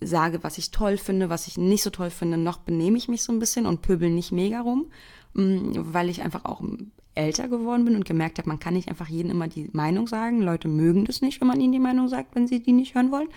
[0.00, 2.36] sage, was ich toll finde, was ich nicht so toll finde.
[2.36, 4.86] Noch benehme ich mich so ein bisschen und pöbel nicht mega rum,
[5.34, 6.62] mm, weil ich einfach auch
[7.14, 10.42] älter geworden bin und gemerkt habe, man kann nicht einfach jedem immer die Meinung sagen.
[10.42, 13.10] Leute mögen das nicht, wenn man ihnen die Meinung sagt, wenn sie die nicht hören
[13.10, 13.28] wollen.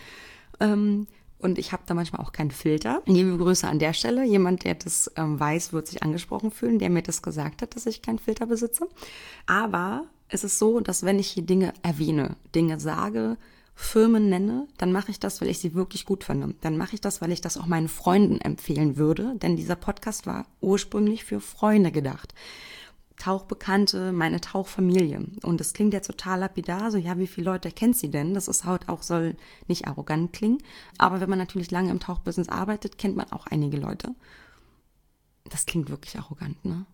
[0.59, 1.07] Ähm,
[1.39, 3.01] und ich habe da manchmal auch keinen Filter.
[3.05, 4.23] Liebe Grüße an der Stelle.
[4.23, 7.85] Jemand, der das ähm, weiß, wird sich angesprochen fühlen, der mir das gesagt hat, dass
[7.85, 8.87] ich keinen Filter besitze.
[9.45, 13.37] Aber es ist so, dass wenn ich hier Dinge erwähne, Dinge sage,
[13.75, 16.55] Firmen nenne, dann mache ich das, weil ich sie wirklich gut finde.
[16.61, 20.25] Dann mache ich das, weil ich das auch meinen Freunden empfehlen würde, denn dieser Podcast
[20.25, 22.33] war ursprünglich für Freunde gedacht.
[23.17, 25.25] Tauchbekannte, meine Tauchfamilie.
[25.43, 28.33] Und das klingt jetzt total lapidar, so ja, wie viele Leute kennt sie denn?
[28.33, 29.35] Das ist halt auch, soll
[29.67, 30.57] nicht arrogant klingen.
[30.97, 34.15] Aber wenn man natürlich lange im Tauchbusiness arbeitet, kennt man auch einige Leute.
[35.45, 36.85] Das klingt wirklich arrogant, ne?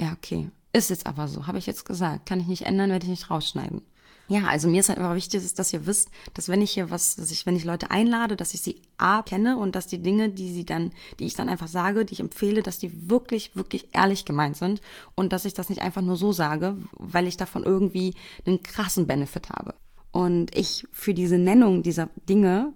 [0.00, 0.50] Ja, okay.
[0.72, 2.26] Ist jetzt aber so, habe ich jetzt gesagt.
[2.26, 3.82] Kann ich nicht ändern, werde ich nicht rausschneiden.
[4.28, 7.14] Ja, also mir ist halt immer wichtig, dass ihr wisst, dass wenn ich hier was,
[7.14, 10.30] dass ich, wenn ich Leute einlade, dass ich sie A kenne und dass die Dinge,
[10.30, 13.88] die sie dann, die ich dann einfach sage, die ich empfehle, dass die wirklich, wirklich
[13.92, 14.80] ehrlich gemeint sind
[15.14, 19.06] und dass ich das nicht einfach nur so sage, weil ich davon irgendwie einen krassen
[19.06, 19.74] Benefit habe.
[20.10, 22.72] Und ich für diese Nennung dieser Dinge,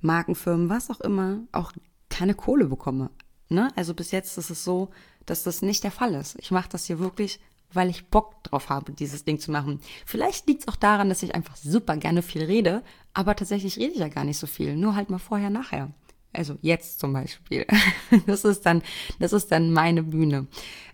[0.00, 1.72] Markenfirmen, was auch immer, auch
[2.08, 3.10] keine Kohle bekomme.
[3.48, 3.68] Ne?
[3.76, 4.90] Also bis jetzt ist es so,
[5.26, 6.36] dass das nicht der Fall ist.
[6.38, 7.40] Ich mache das hier wirklich
[7.74, 9.80] weil ich Bock drauf habe, dieses Ding zu machen.
[10.06, 13.92] Vielleicht liegt es auch daran, dass ich einfach super gerne viel rede, aber tatsächlich rede
[13.92, 15.90] ich ja gar nicht so viel, nur halt mal vorher, nachher.
[16.34, 17.66] Also jetzt zum Beispiel.
[18.26, 18.82] Das ist dann,
[19.18, 20.46] das ist dann meine Bühne.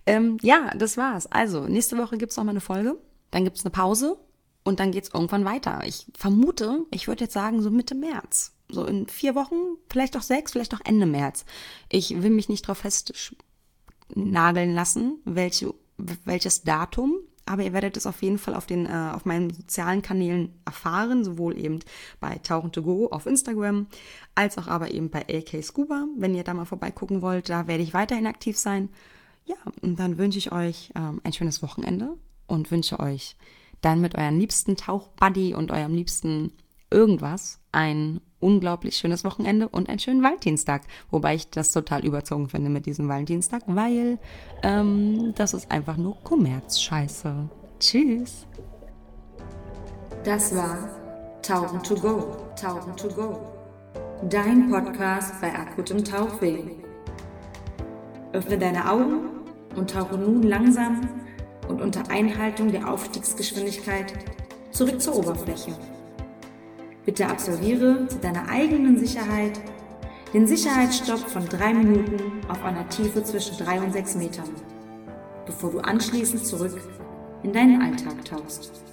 [0.05, 1.27] Ähm, ja, das war's.
[1.27, 2.97] Also, nächste Woche gibt's noch mal eine Folge.
[3.31, 4.17] Dann gibt's eine Pause
[4.63, 5.81] und dann geht's irgendwann weiter.
[5.85, 8.53] Ich vermute, ich würde jetzt sagen, so Mitte März.
[8.69, 9.55] so in vier Wochen,
[9.89, 11.45] vielleicht auch sechs, vielleicht auch Ende März.
[11.89, 15.73] Ich will mich nicht drauf festnageln lassen, welche,
[16.25, 20.01] welches Datum, aber ihr werdet es auf jeden Fall auf den äh, auf meinen sozialen
[20.01, 21.79] Kanälen erfahren, sowohl eben
[22.19, 23.87] bei Tauchen to Go auf Instagram,
[24.35, 27.83] als auch aber eben bei AK Scuba, wenn ihr da mal vorbeigucken wollt, da werde
[27.83, 28.89] ich weiterhin aktiv sein.
[29.45, 32.15] Ja, und dann wünsche ich euch ähm, ein schönes Wochenende
[32.47, 33.35] und wünsche euch
[33.81, 36.51] dann mit eurem liebsten Tauchbuddy und eurem liebsten
[36.91, 40.83] irgendwas ein unglaublich schönes Wochenende und einen schönen Valentinstag.
[41.09, 44.19] Wobei ich das total überzogen finde mit diesem Valentinstag, weil
[44.63, 47.49] ähm, das ist einfach nur Kommerzscheiße.
[47.79, 48.45] Tschüss.
[50.23, 50.77] Das war
[51.41, 53.39] Tauchen to go, Tauchen to go.
[54.29, 56.59] Dein Podcast bei akutem Tauchweh.
[58.33, 59.29] Öffne deine Augen
[59.75, 61.01] und tauche nun langsam
[61.67, 64.13] und unter Einhaltung der Aufstiegsgeschwindigkeit
[64.71, 65.75] zurück zur Oberfläche.
[67.05, 69.59] Bitte absolviere zu deiner eigenen Sicherheit
[70.33, 74.49] den Sicherheitsstopp von drei Minuten auf einer Tiefe zwischen drei und sechs Metern,
[75.45, 76.79] bevor du anschließend zurück
[77.43, 78.90] in deinen Alltag tauchst.